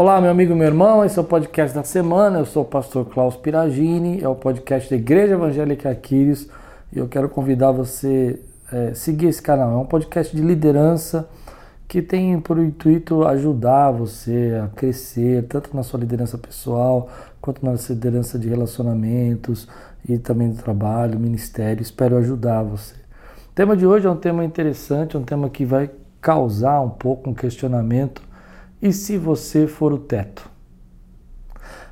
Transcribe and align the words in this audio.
Olá, 0.00 0.18
meu 0.18 0.30
amigo, 0.30 0.56
meu 0.56 0.66
irmão, 0.66 1.04
esse 1.04 1.18
é 1.18 1.20
o 1.20 1.24
podcast 1.26 1.76
da 1.76 1.84
semana. 1.84 2.38
Eu 2.38 2.46
sou 2.46 2.62
o 2.62 2.64
pastor 2.64 3.04
Klaus 3.04 3.36
Piragini, 3.36 4.22
é 4.22 4.26
o 4.26 4.34
podcast 4.34 4.88
da 4.88 4.96
Igreja 4.96 5.34
Evangélica 5.34 5.90
Aquiles 5.90 6.48
e 6.90 6.98
eu 6.98 7.06
quero 7.06 7.28
convidar 7.28 7.70
você 7.70 8.40
a 8.72 8.76
é, 8.76 8.94
seguir 8.94 9.26
esse 9.26 9.42
canal. 9.42 9.72
É 9.72 9.76
um 9.76 9.84
podcast 9.84 10.34
de 10.34 10.40
liderança 10.40 11.28
que 11.86 12.00
tem 12.00 12.40
por 12.40 12.58
intuito 12.58 13.26
ajudar 13.26 13.90
você 13.90 14.58
a 14.64 14.68
crescer, 14.68 15.44
tanto 15.44 15.76
na 15.76 15.82
sua 15.82 16.00
liderança 16.00 16.38
pessoal, 16.38 17.10
quanto 17.38 17.62
na 17.62 17.76
sua 17.76 17.94
liderança 17.94 18.38
de 18.38 18.48
relacionamentos 18.48 19.68
e 20.08 20.16
também 20.16 20.48
do 20.48 20.62
trabalho, 20.62 21.20
ministério. 21.20 21.82
Espero 21.82 22.16
ajudar 22.16 22.62
você. 22.62 22.94
O 22.94 23.54
tema 23.54 23.76
de 23.76 23.86
hoje 23.86 24.06
é 24.06 24.10
um 24.10 24.16
tema 24.16 24.46
interessante, 24.46 25.18
um 25.18 25.24
tema 25.24 25.50
que 25.50 25.66
vai 25.66 25.90
causar 26.22 26.80
um 26.80 26.88
pouco 26.88 27.28
um 27.28 27.34
questionamento 27.34 28.29
e 28.82 28.92
se 28.92 29.16
você 29.16 29.66
for 29.66 29.92
o 29.92 29.98
teto? 29.98 30.48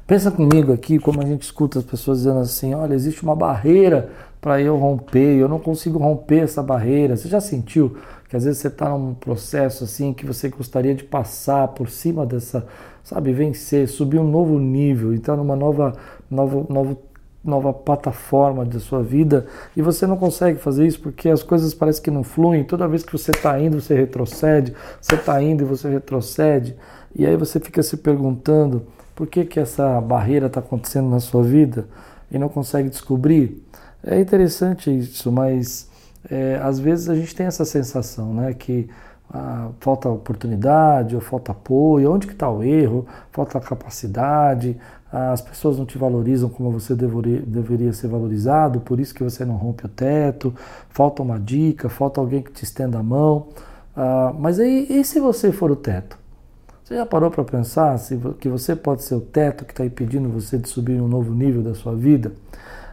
Pensa 0.06 0.30
comigo 0.30 0.72
aqui 0.72 0.98
como 0.98 1.20
a 1.20 1.26
gente 1.26 1.42
escuta 1.42 1.78
as 1.78 1.84
pessoas 1.84 2.18
dizendo 2.18 2.40
assim: 2.40 2.72
olha, 2.72 2.94
existe 2.94 3.22
uma 3.22 3.36
barreira 3.36 4.10
para 4.40 4.60
eu 4.60 4.76
romper, 4.76 5.36
eu 5.36 5.48
não 5.48 5.58
consigo 5.58 5.98
romper 5.98 6.44
essa 6.44 6.62
barreira. 6.62 7.14
Você 7.14 7.28
já 7.28 7.40
sentiu 7.40 7.96
que 8.28 8.36
às 8.36 8.44
vezes 8.44 8.58
você 8.58 8.68
está 8.68 8.88
num 8.88 9.12
processo 9.12 9.84
assim 9.84 10.14
que 10.14 10.24
você 10.24 10.48
gostaria 10.48 10.94
de 10.94 11.04
passar 11.04 11.68
por 11.68 11.90
cima 11.90 12.24
dessa, 12.24 12.66
sabe, 13.04 13.32
vencer, 13.32 13.86
subir 13.86 14.18
um 14.18 14.30
novo 14.30 14.58
nível, 14.58 15.12
entrar 15.12 15.36
numa 15.36 15.56
nova, 15.56 15.92
novo, 16.30 16.66
novo 16.72 16.94
nova 17.44 17.72
plataforma 17.72 18.64
da 18.64 18.80
sua 18.80 19.02
vida 19.02 19.46
e 19.76 19.82
você 19.82 20.06
não 20.06 20.16
consegue 20.16 20.58
fazer 20.58 20.86
isso 20.86 21.00
porque 21.00 21.28
as 21.28 21.42
coisas 21.42 21.72
parecem 21.72 22.02
que 22.02 22.10
não 22.10 22.22
fluem. 22.22 22.64
Toda 22.64 22.88
vez 22.88 23.02
que 23.02 23.12
você 23.12 23.30
está 23.30 23.58
indo, 23.58 23.80
você 23.80 23.94
retrocede, 23.94 24.74
você 25.00 25.14
está 25.14 25.42
indo 25.42 25.62
e 25.62 25.66
você 25.66 25.88
retrocede. 25.88 26.76
E 27.14 27.26
aí 27.26 27.36
você 27.36 27.58
fica 27.58 27.82
se 27.82 27.96
perguntando 27.96 28.86
por 29.14 29.26
que, 29.26 29.44
que 29.44 29.58
essa 29.58 30.00
barreira 30.00 30.46
está 30.46 30.60
acontecendo 30.60 31.08
na 31.08 31.20
sua 31.20 31.42
vida 31.42 31.86
e 32.30 32.38
não 32.38 32.48
consegue 32.48 32.88
descobrir. 32.88 33.64
É 34.04 34.20
interessante 34.20 34.96
isso, 34.96 35.32
mas 35.32 35.88
é, 36.30 36.60
às 36.62 36.78
vezes 36.78 37.08
a 37.08 37.14
gente 37.14 37.34
tem 37.34 37.46
essa 37.46 37.64
sensação, 37.64 38.32
né, 38.34 38.54
que 38.54 38.88
ah, 39.32 39.68
falta 39.80 40.08
oportunidade 40.08 41.14
ou 41.14 41.20
falta 41.20 41.52
apoio, 41.52 42.12
onde 42.12 42.26
que 42.26 42.32
está 42.32 42.50
o 42.50 42.62
erro, 42.62 43.06
falta 43.30 43.60
capacidade, 43.60 44.76
as 45.10 45.40
pessoas 45.40 45.78
não 45.78 45.86
te 45.86 45.96
valorizam 45.96 46.48
como 46.48 46.70
você 46.70 46.94
deveria, 46.94 47.40
deveria 47.40 47.92
ser 47.92 48.08
valorizado, 48.08 48.80
por 48.80 49.00
isso 49.00 49.14
que 49.14 49.22
você 49.22 49.44
não 49.44 49.56
rompe 49.56 49.86
o 49.86 49.88
teto, 49.88 50.54
falta 50.90 51.22
uma 51.22 51.38
dica, 51.38 51.88
falta 51.88 52.20
alguém 52.20 52.42
que 52.42 52.52
te 52.52 52.64
estenda 52.64 52.98
a 52.98 53.02
mão. 53.02 53.48
Ah, 53.96 54.34
mas 54.38 54.60
aí, 54.60 54.86
e 54.90 55.04
se 55.04 55.18
você 55.18 55.50
for 55.52 55.70
o 55.70 55.76
teto? 55.76 56.18
Você 56.84 56.96
já 56.96 57.04
parou 57.04 57.30
para 57.30 57.44
pensar 57.44 57.98
se, 57.98 58.18
que 58.40 58.48
você 58.48 58.74
pode 58.74 59.02
ser 59.02 59.14
o 59.14 59.20
teto 59.20 59.66
que 59.66 59.72
está 59.72 59.84
impedindo 59.84 60.28
você 60.30 60.56
de 60.56 60.68
subir 60.70 61.00
um 61.00 61.08
novo 61.08 61.34
nível 61.34 61.62
da 61.62 61.74
sua 61.74 61.94
vida? 61.94 62.32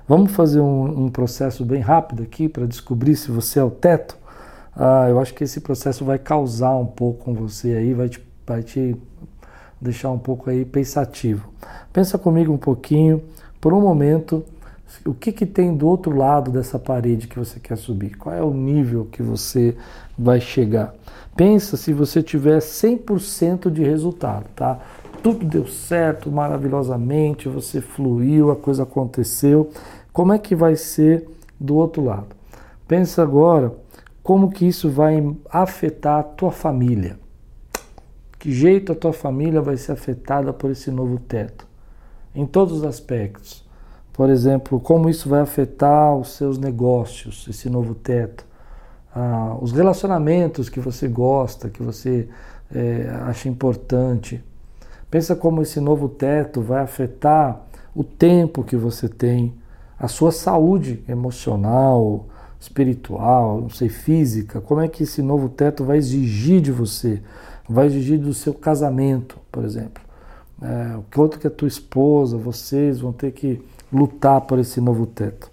Vamos 0.08 0.34
fazer 0.34 0.60
um, 0.60 1.06
um 1.06 1.10
processo 1.10 1.64
bem 1.64 1.80
rápido 1.80 2.22
aqui 2.22 2.50
para 2.50 2.66
descobrir 2.66 3.16
se 3.16 3.32
você 3.32 3.60
é 3.60 3.64
o 3.64 3.72
teto? 3.72 4.18
Ah, 4.76 5.08
eu 5.10 5.20
acho 5.20 5.34
que 5.34 5.44
esse 5.44 5.62
processo 5.62 6.04
vai 6.04 6.20
causar 6.20 6.76
um 6.76 6.86
pouco 6.86 7.24
com 7.24 7.34
você 7.34 7.76
aí, 7.76 7.94
vai 7.94 8.10
te, 8.10 8.22
vai 8.46 8.62
te 8.62 8.96
deixar 9.80 10.12
um 10.12 10.20
pouco 10.20 10.50
aí 10.50 10.66
pensativo. 10.66 11.50
Pensa 11.94 12.18
comigo 12.18 12.52
um 12.52 12.58
pouquinho, 12.58 13.24
por 13.62 13.74
um 13.74 13.80
momento, 13.80 14.44
o 15.06 15.14
que, 15.14 15.32
que 15.32 15.46
tem 15.46 15.76
do 15.76 15.88
outro 15.88 16.16
lado 16.16 16.52
dessa 16.52 16.78
parede 16.78 17.28
que 17.28 17.40
você 17.40 17.60
quer 17.60 17.78
subir? 17.78 18.18
Qual 18.18 18.36
é 18.36 18.42
o 18.42 18.54
nível 18.54 19.06
que 19.06 19.24
você 19.24 19.78
vai 20.18 20.42
chegar? 20.42 20.94
Pensa 21.36 21.78
se 21.78 21.94
você 21.94 22.22
tiver 22.22 22.60
100% 22.60 23.70
de 23.70 23.84
resultado, 23.84 24.46
tá? 24.56 24.80
Tudo 25.24 25.46
deu 25.46 25.68
certo 25.68 26.32
maravilhosamente, 26.32 27.50
você 27.50 27.82
fluiu, 27.82 28.52
a 28.52 28.56
coisa 28.56 28.84
aconteceu. 28.84 29.70
Como 30.14 30.34
é 30.34 30.38
que 30.38 30.56
vai 30.56 30.76
ser 30.76 31.28
do 31.60 31.76
outro 31.76 32.04
lado? 32.04 32.28
Pensa 32.88 33.24
agora 33.24 33.74
como 34.26 34.50
que 34.50 34.66
isso 34.66 34.90
vai 34.90 35.24
afetar 35.52 36.20
a 36.20 36.24
tua 36.24 36.50
família. 36.50 37.20
Que 38.40 38.52
jeito 38.52 38.92
a 38.92 38.96
tua 38.96 39.14
família 39.14 39.62
vai 39.62 39.78
ser 39.78 39.92
afetada 39.92 40.52
por 40.52 40.72
esse 40.72 40.90
novo 40.90 41.20
teto? 41.20 41.68
Em 42.34 42.44
todos 42.44 42.80
os 42.80 42.84
aspectos. 42.84 43.64
Por 44.12 44.32
exemplo, 44.32 44.80
como 44.80 45.12
isso 45.12 45.30
vai 45.30 45.42
afetar 45.42 46.16
os 46.16 46.30
seus 46.30 46.58
negócios, 46.58 47.46
esse 47.48 47.70
novo 47.70 47.94
teto? 47.94 48.44
Ah, 49.14 49.56
os 49.62 49.72
relacionamentos 49.72 50.70
que 50.70 50.80
você 50.80 51.08
gosta, 51.08 51.70
que 51.70 51.84
você 51.84 52.28
é, 52.74 53.08
acha 53.28 53.48
importante. 53.48 54.44
Pensa 55.08 55.36
como 55.36 55.62
esse 55.62 55.80
novo 55.80 56.10
teto 56.10 56.62
vai 56.62 56.82
afetar 56.82 57.62
o 57.94 58.04
tempo 58.04 58.64
que 58.64 58.76
você 58.76 59.08
tem, 59.08 59.54
a 60.00 60.08
sua 60.08 60.32
saúde 60.32 61.04
emocional, 61.08 62.26
espiritual, 62.66 63.62
não 63.62 63.70
sei, 63.70 63.90
física. 63.90 64.62
Como 64.62 64.82
é 64.82 64.88
que 64.88 65.04
esse 65.04 65.22
novo 65.22 65.50
teto 65.50 65.84
vai 65.84 65.98
exigir 65.98 66.62
de 66.62 66.72
você? 66.72 67.22
vai 67.68 67.88
exigir 67.88 68.20
do 68.20 68.34
seu 68.34 68.54
casamento, 68.54 69.38
por 69.52 69.64
exemplo. 69.64 70.04
É, 70.62 71.00
quanto 71.14 71.40
que 71.40 71.48
a 71.48 71.52
tua 71.52 71.68
esposa, 71.68 72.38
vocês 72.38 73.00
vão 73.00 73.12
ter 73.12 73.32
que 73.32 73.62
lutar 73.92 74.42
por 74.42 74.60
esse 74.60 74.80
novo 74.80 75.06
teto. 75.06 75.52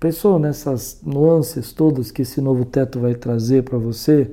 Pensou 0.00 0.38
nessas 0.38 1.00
nuances 1.04 1.72
todas 1.72 2.10
que 2.10 2.22
esse 2.22 2.40
novo 2.40 2.64
teto 2.64 3.00
vai 3.00 3.14
trazer 3.14 3.64
para 3.64 3.78
você, 3.78 4.30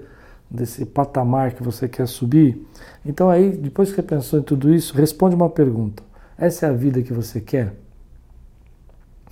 desse 0.50 0.85
patamar 0.85 1.53
que 1.53 1.63
você 1.63 1.88
quer 1.88 2.07
subir? 2.07 2.66
Então 3.06 3.29
aí, 3.29 3.51
depois 3.51 3.89
que 3.89 3.95
você 3.95 4.03
pensou 4.03 4.39
em 4.39 4.44
tudo 4.44 4.73
isso, 4.73 4.95
responde 4.95 5.33
uma 5.33 5.50
pergunta. 5.50 6.03
Essa 6.38 6.66
é 6.66 6.69
a 6.69 6.73
vida 6.73 7.01
que 7.01 7.13
você 7.13 7.39
quer? 7.39 7.73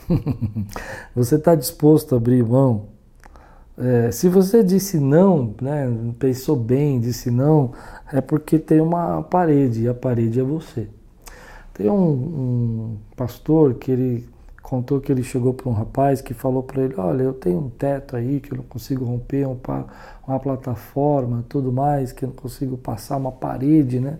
você 1.15 1.35
está 1.35 1.55
disposto 1.55 2.15
a 2.15 2.17
abrir 2.17 2.43
mão 2.43 2.87
é, 3.79 4.11
se 4.11 4.27
você 4.27 4.61
disse 4.61 4.99
não, 4.99 5.55
né, 5.61 5.89
pensou 6.19 6.57
bem, 6.57 6.99
disse 6.99 7.31
não, 7.31 7.71
é 8.11 8.19
porque 8.19 8.59
tem 8.59 8.81
uma 8.81 9.23
parede 9.23 9.83
e 9.83 9.87
a 9.87 9.93
parede 9.93 10.37
é 10.37 10.43
você. 10.43 10.89
Tem 11.73 11.89
um, 11.89 12.11
um 12.11 12.97
pastor 13.15 13.75
que 13.75 13.89
ele 13.89 14.27
contou 14.61 14.99
que 14.99 15.09
ele 15.09 15.23
chegou 15.23 15.53
para 15.53 15.69
um 15.69 15.71
rapaz 15.71 16.19
que 16.19 16.33
falou 16.33 16.61
para 16.61 16.83
ele: 16.83 16.95
Olha, 16.97 17.23
eu 17.23 17.33
tenho 17.33 17.57
um 17.59 17.69
teto 17.69 18.17
aí 18.17 18.41
que 18.41 18.51
eu 18.51 18.57
não 18.57 18.65
consigo 18.65 19.05
romper, 19.05 19.45
uma, 19.47 19.87
uma 20.27 20.39
plataforma, 20.41 21.45
tudo 21.47 21.71
mais, 21.71 22.11
que 22.11 22.25
eu 22.25 22.27
não 22.27 22.35
consigo 22.35 22.77
passar 22.77 23.15
uma 23.15 23.31
parede, 23.31 24.01
né? 24.01 24.19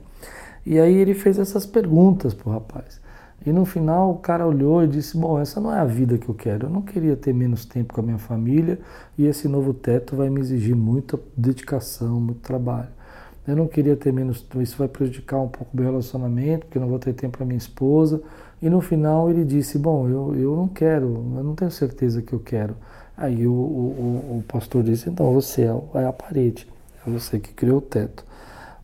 E 0.66 0.79
aí 0.79 0.95
ele 0.95 1.13
fez 1.13 1.38
essas 1.38 1.66
perguntas 1.66 2.33
para 2.33 2.49
o 2.49 2.53
rapaz. 2.53 3.01
E 3.45 3.51
no 3.53 3.66
final 3.66 4.11
o 4.11 4.17
cara 4.17 4.45
olhou 4.45 4.83
e 4.83 4.88
disse: 4.88 5.17
Bom, 5.17 5.39
essa 5.39 5.61
não 5.61 5.73
é 5.73 5.79
a 5.79 5.85
vida 5.85 6.17
que 6.17 6.27
eu 6.27 6.35
quero. 6.35 6.67
Eu 6.67 6.69
não 6.69 6.81
queria 6.81 7.16
ter 7.16 7.33
menos 7.33 7.66
tempo 7.66 7.94
com 7.94 8.01
a 8.01 8.03
minha 8.03 8.17
família 8.17 8.79
e 9.17 9.25
esse 9.25 9.47
novo 9.47 9.73
teto 9.73 10.16
vai 10.16 10.29
me 10.29 10.41
exigir 10.41 10.75
muita 10.75 11.19
dedicação, 11.35 12.19
muito 12.19 12.41
trabalho. 12.41 12.89
Eu 13.47 13.55
não 13.55 13.67
queria 13.67 13.95
ter 13.95 14.11
menos. 14.11 14.45
Isso 14.59 14.78
vai 14.78 14.88
prejudicar 14.88 15.39
um 15.39 15.47
pouco 15.47 15.72
o 15.73 15.78
meu 15.78 15.85
relacionamento, 15.85 16.66
porque 16.66 16.78
eu 16.78 16.81
não 16.81 16.89
vou 16.89 16.99
ter 16.99 17.13
tempo 17.13 17.38
para 17.38 17.45
minha 17.45 17.57
esposa. 17.57 18.22
E 18.61 18.69
no 18.69 18.81
final 18.81 19.29
ele 19.29 19.45
disse: 19.45 19.78
Bom, 19.78 20.07
eu, 20.09 20.35
eu 20.35 20.55
não 20.55 20.67
quero, 20.67 21.07
eu 21.38 21.44
não 21.44 21.55
tenho 21.55 21.72
certeza 21.72 22.22
que 22.22 22.33
eu 22.33 22.39
quero. 22.39 22.75
Aí 23.17 23.47
o, 23.47 23.51
o, 23.51 24.39
o 24.39 24.44
pastor 24.47 24.83
disse: 24.83 25.09
Então 25.09 25.33
você 25.33 25.63
é, 25.63 25.99
é 26.01 26.05
a 26.05 26.13
parede, 26.13 26.67
é 27.07 27.09
você 27.09 27.39
que 27.39 27.53
criou 27.53 27.78
o 27.78 27.81
teto. 27.81 28.25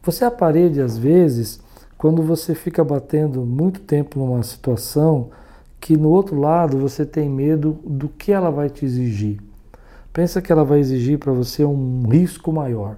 Você 0.01 0.23
é 0.23 0.27
a 0.27 0.31
parede, 0.31 0.81
às 0.81 0.97
vezes 0.97 1.59
quando 1.97 2.21
você 2.21 2.53
fica 2.53 2.83
batendo 2.83 3.45
muito 3.45 3.81
tempo 3.81 4.19
numa 4.19 4.43
situação 4.43 5.29
que 5.79 5.95
no 5.95 6.09
outro 6.09 6.39
lado 6.39 6.77
você 6.77 7.05
tem 7.05 7.29
medo 7.29 7.79
do 7.85 8.09
que 8.09 8.31
ela 8.31 8.49
vai 8.49 8.69
te 8.69 8.85
exigir. 8.85 9.39
Pensa 10.11 10.41
que 10.41 10.51
ela 10.51 10.63
vai 10.63 10.79
exigir 10.79 11.19
para 11.19 11.31
você 11.31 11.63
um 11.63 12.07
risco 12.07 12.51
maior. 12.51 12.97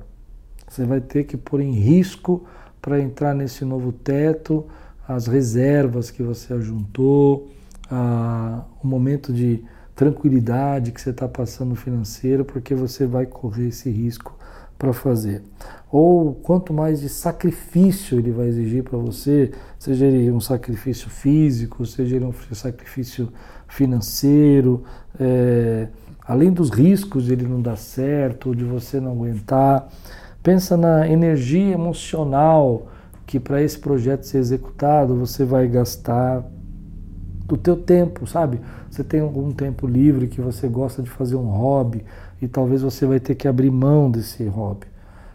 Você 0.67 0.85
vai 0.85 1.01
ter 1.01 1.23
que 1.23 1.35
pôr 1.35 1.61
em 1.61 1.71
risco 1.71 2.45
para 2.81 2.99
entrar 2.99 3.33
nesse 3.33 3.65
novo 3.65 3.91
teto 3.91 4.65
as 5.07 5.27
reservas 5.27 6.11
que 6.11 6.21
você 6.21 6.53
ajuntou, 6.53 7.49
a, 7.89 8.63
o 8.83 8.87
momento 8.87 9.31
de 9.31 9.63
tranquilidade 9.95 10.91
que 10.91 11.01
você 11.01 11.09
está 11.09 11.27
passando 11.27 11.75
financeiro, 11.75 12.45
porque 12.45 12.75
você 12.75 13.05
vai 13.05 13.25
correr 13.25 13.69
esse 13.69 13.89
risco 13.89 14.36
para 14.77 14.93
fazer. 14.93 15.43
Ou 15.91 16.33
quanto 16.33 16.73
mais 16.73 16.99
de 16.99 17.09
sacrifício 17.09 18.19
ele 18.19 18.31
vai 18.31 18.47
exigir 18.47 18.83
para 18.83 18.97
você, 18.97 19.51
seja 19.79 20.05
ele 20.05 20.29
um 20.31 20.39
sacrifício 20.39 21.09
físico, 21.09 21.85
seja 21.85 22.17
ele 22.17 22.25
um 22.25 22.33
sacrifício 22.53 23.29
financeiro, 23.67 24.83
é, 25.19 25.87
além 26.25 26.51
dos 26.51 26.69
riscos 26.69 27.25
de 27.25 27.33
ele 27.33 27.47
não 27.47 27.61
dar 27.61 27.77
certo, 27.77 28.55
de 28.55 28.65
você 28.65 28.99
não 28.99 29.13
aguentar. 29.13 29.87
Pensa 30.43 30.75
na 30.75 31.07
energia 31.07 31.73
emocional 31.73 32.87
que 33.25 33.39
para 33.39 33.61
esse 33.61 33.79
projeto 33.79 34.25
ser 34.25 34.37
executado 34.37 35.15
você 35.15 35.43
vai 35.43 35.67
gastar 35.67 36.43
do 37.45 37.55
teu 37.55 37.77
tempo, 37.77 38.27
sabe? 38.27 38.59
Você 38.89 39.03
tem 39.03 39.21
algum 39.21 39.51
tempo 39.51 39.87
livre 39.87 40.27
que 40.27 40.41
você 40.41 40.67
gosta 40.67 41.01
de 41.01 41.09
fazer 41.09 41.35
um 41.37 41.47
hobby, 41.47 42.03
e 42.41 42.47
talvez 42.47 42.81
você 42.81 43.05
vai 43.05 43.19
ter 43.19 43.35
que 43.35 43.47
abrir 43.47 43.71
mão 43.71 44.09
desse 44.09 44.45
hobby. 44.45 44.87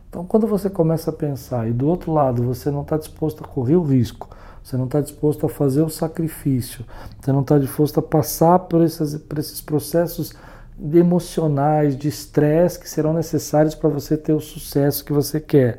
Então, 0.09 0.25
quando 0.27 0.47
você 0.47 0.69
começa 0.69 1.11
a 1.11 1.13
pensar 1.13 1.69
e 1.69 1.73
do 1.73 1.89
outro 1.89 2.13
lado 2.13 2.43
você 2.43 2.71
não 2.71 2.83
está 2.83 2.99
disposto 2.99 3.43
a 3.43 3.49
correr 3.49 3.77
o 3.77 3.83
risco, 3.83 4.29
você 4.63 4.77
não 4.77 4.85
está 4.85 5.01
disposto 5.01 5.47
a 5.47 5.49
fazer 5.49 5.83
o 5.83 5.89
sacrifício, 5.89 6.85
você 7.21 7.33
não 7.33 7.41
está 7.41 7.59
disposto 7.59 7.99
a 7.99 8.03
passar 8.03 8.59
por 8.61 8.83
esses, 8.83 9.17
por 9.17 9.39
esses 9.39 9.61
processos 9.61 10.35
emocionais, 10.93 11.97
de 11.97 12.09
estresse 12.09 12.79
que 12.79 12.89
serão 12.89 13.13
necessários 13.13 13.75
para 13.75 13.89
você 13.89 14.17
ter 14.17 14.33
o 14.33 14.41
sucesso 14.41 15.05
que 15.05 15.13
você 15.13 15.41
quer. 15.41 15.79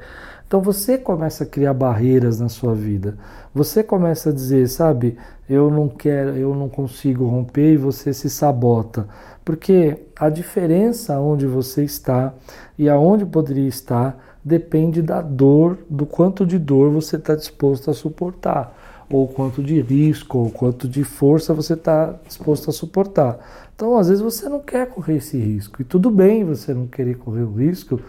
Então 0.53 0.61
você 0.61 0.99
começa 0.99 1.45
a 1.45 1.47
criar 1.47 1.73
barreiras 1.73 2.39
na 2.39 2.47
sua 2.47 2.75
vida. 2.75 3.17
Você 3.55 3.81
começa 3.81 4.29
a 4.29 4.31
dizer, 4.31 4.69
sabe, 4.69 5.17
eu 5.49 5.71
não 5.71 5.89
quero, 5.89 6.37
eu 6.37 6.53
não 6.53 6.69
consigo 6.69 7.25
romper 7.25 7.73
e 7.73 7.77
você 7.77 8.13
se 8.13 8.29
sabota. 8.29 9.07
Porque 9.43 9.97
a 10.15 10.29
diferença 10.29 11.19
onde 11.19 11.47
você 11.47 11.83
está 11.83 12.35
e 12.77 12.87
aonde 12.87 13.25
poderia 13.25 13.67
estar 13.67 14.15
depende 14.45 15.01
da 15.01 15.23
dor, 15.23 15.79
do 15.89 16.05
quanto 16.05 16.45
de 16.45 16.59
dor 16.59 16.91
você 16.91 17.15
está 17.15 17.33
disposto 17.33 17.89
a 17.89 17.93
suportar, 17.95 18.77
ou 19.09 19.27
quanto 19.27 19.63
de 19.63 19.81
risco, 19.81 20.37
ou 20.37 20.51
quanto 20.51 20.87
de 20.87 21.03
força 21.03 21.51
você 21.51 21.73
está 21.73 22.13
disposto 22.27 22.69
a 22.69 22.73
suportar. 22.73 23.39
Então, 23.75 23.97
às 23.97 24.07
vezes 24.07 24.21
você 24.21 24.47
não 24.47 24.59
quer 24.59 24.85
correr 24.85 25.15
esse 25.15 25.35
risco, 25.35 25.81
e 25.81 25.83
tudo 25.83 26.11
bem 26.11 26.45
você 26.45 26.75
não 26.75 26.85
querer 26.85 27.17
correr 27.17 27.41
o 27.41 27.55
risco, 27.55 27.99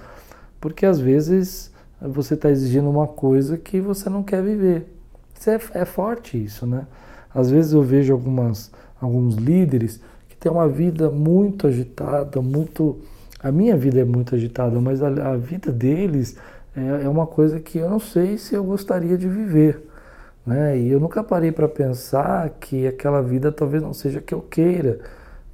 porque 0.60 0.84
às 0.84 1.00
vezes 1.00 1.72
você 2.00 2.34
está 2.34 2.50
exigindo 2.50 2.88
uma 2.90 3.06
coisa 3.06 3.56
que 3.56 3.80
você 3.80 4.10
não 4.10 4.22
quer 4.22 4.42
viver. 4.42 4.86
Isso 5.38 5.50
é, 5.50 5.60
é 5.74 5.84
forte 5.84 6.42
isso, 6.42 6.66
né? 6.66 6.86
Às 7.34 7.50
vezes 7.50 7.72
eu 7.72 7.82
vejo 7.82 8.12
algumas, 8.12 8.70
alguns 9.00 9.34
líderes 9.34 10.00
que 10.28 10.36
têm 10.36 10.50
uma 10.50 10.68
vida 10.68 11.10
muito 11.10 11.66
agitada, 11.66 12.40
muito. 12.40 12.98
A 13.42 13.50
minha 13.50 13.76
vida 13.76 14.00
é 14.00 14.04
muito 14.04 14.34
agitada, 14.34 14.80
mas 14.80 15.02
a, 15.02 15.08
a 15.08 15.36
vida 15.36 15.70
deles 15.70 16.36
é, 16.76 17.04
é, 17.04 17.08
uma 17.08 17.26
coisa 17.26 17.60
que 17.60 17.78
eu 17.78 17.90
não 17.90 17.98
sei 17.98 18.38
se 18.38 18.54
eu 18.54 18.64
gostaria 18.64 19.18
de 19.18 19.28
viver. 19.28 19.82
Né? 20.46 20.78
E 20.78 20.90
eu 20.90 21.00
nunca 21.00 21.22
parei 21.22 21.52
para 21.52 21.68
pensar 21.68 22.50
que 22.60 22.86
aquela 22.86 23.22
vida 23.22 23.50
talvez 23.50 23.82
não 23.82 23.92
seja 23.92 24.20
que 24.20 24.34
eu 24.34 24.40
queira. 24.40 25.00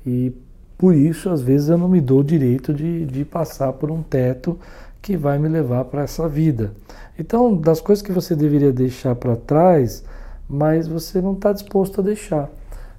E 0.07 0.33
por 0.77 0.95
isso, 0.95 1.29
às 1.31 1.43
vezes, 1.43 1.69
eu 1.69 1.79
não 1.79 1.89
me 1.89 2.01
dou 2.01 2.21
o 2.21 2.25
direito 2.25 2.73
de, 2.73 3.05
de 3.07 3.25
passar 3.25 3.73
por 3.75 3.91
um 3.91 4.03
teto 4.03 4.59
que 5.03 5.17
vai 5.17 5.39
me 5.39 5.49
levar 5.49 5.85
para 5.85 6.03
essa 6.03 6.29
vida. 6.29 6.73
Então, 7.19 7.57
das 7.57 7.81
coisas 7.81 8.03
que 8.03 8.13
você 8.13 8.35
deveria 8.35 8.73
deixar 8.73 9.15
para 9.15 9.37
trás, 9.37 10.05
mas 10.49 10.89
você 10.89 11.21
não 11.21 11.35
está 11.35 11.53
disposto 11.53 12.01
a 12.01 12.05
deixar. 12.05 12.51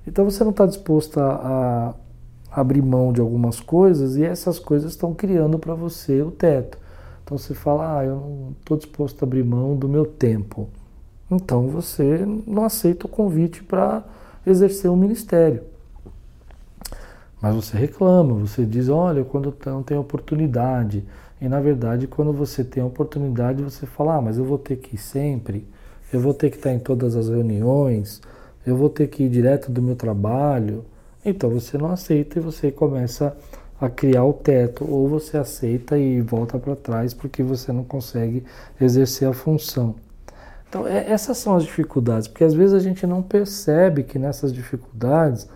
Então, 0.06 0.26
você 0.26 0.44
não 0.44 0.52
está 0.52 0.66
disposto 0.66 1.20
a, 1.20 1.96
a 2.52 2.62
abrir 2.62 2.82
mão 2.82 3.14
de 3.14 3.22
algumas 3.22 3.60
coisas 3.60 4.16
e 4.16 4.24
essas 4.24 4.60
coisas 4.60 4.92
estão 4.92 5.14
criando 5.14 5.60
para 5.60 5.74
você 5.74 6.22
o 6.22 6.32
teto. 6.32 6.78
Então, 7.24 7.38
você 7.38 7.54
fala, 7.54 8.00
ah, 8.00 8.06
eu 8.06 8.16
não 8.16 8.56
estou 8.60 8.78
disposto 8.78 9.22
a 9.22 9.26
abrir 9.26 9.44
mão 9.44 9.76
do 9.76 9.88
meu 9.88 10.06
tempo. 10.06 10.68
Então, 11.30 11.68
você 11.68 12.26
não 12.46 12.66
aceita 12.66 13.06
o 13.06 13.10
convite 13.10 13.64
para 13.64 14.04
exercer 14.46 14.90
o 14.90 14.94
um 14.94 14.98
ministério. 14.98 15.64
Mas 17.42 17.56
você 17.56 17.78
reclama, 17.78 18.36
você 18.36 18.66
diz, 18.66 18.90
olha, 18.90 19.24
quando 19.24 19.54
não 19.66 19.82
tenho 19.82 20.02
oportunidade, 20.02 21.04
e 21.42 21.50
na 21.50 21.60
verdade, 21.60 22.06
quando 22.06 22.32
você 22.32 22.64
tem 22.64 22.84
a 22.84 22.86
oportunidade, 22.86 23.64
você 23.64 23.88
fala: 23.88 24.18
ah, 24.18 24.22
mas 24.22 24.38
eu 24.38 24.46
vou 24.46 24.60
ter 24.60 24.76
que 24.78 24.96
ir 24.96 25.00
sempre, 25.00 25.68
eu 26.14 26.20
vou 26.20 26.36
ter 26.36 26.52
que 26.52 26.58
estar 26.58 26.72
em 26.72 26.80
todas 26.80 27.16
as 27.16 27.30
reuniões, 27.30 28.22
eu 28.66 28.78
vou 28.78 28.90
ter 28.90 29.08
que 29.08 29.24
ir 29.24 29.30
direto 29.30 29.72
do 29.72 29.82
meu 29.82 29.96
trabalho. 29.96 30.86
Então 31.26 31.50
você 31.50 31.78
não 31.78 31.92
aceita 31.92 32.40
e 32.40 32.42
você 32.42 32.72
começa 32.72 33.36
a 33.80 33.90
criar 33.90 34.24
o 34.24 34.34
teto, 34.34 34.86
ou 34.88 35.10
você 35.10 35.38
aceita 35.38 35.98
e 35.98 36.22
volta 36.22 36.60
para 36.60 36.76
trás 36.76 37.14
porque 37.16 37.42
você 37.42 37.72
não 37.72 37.84
consegue 37.84 38.44
exercer 38.80 39.28
a 39.28 39.34
função. 39.34 39.96
Então, 40.70 40.88
é, 40.88 41.12
essas 41.12 41.38
são 41.38 41.56
as 41.56 41.64
dificuldades, 41.64 42.28
porque 42.28 42.44
às 42.44 42.54
vezes 42.54 42.74
a 42.74 42.80
gente 42.80 43.06
não 43.08 43.22
percebe 43.24 44.04
que 44.04 44.20
nessas 44.20 44.54
dificuldades 44.54 45.50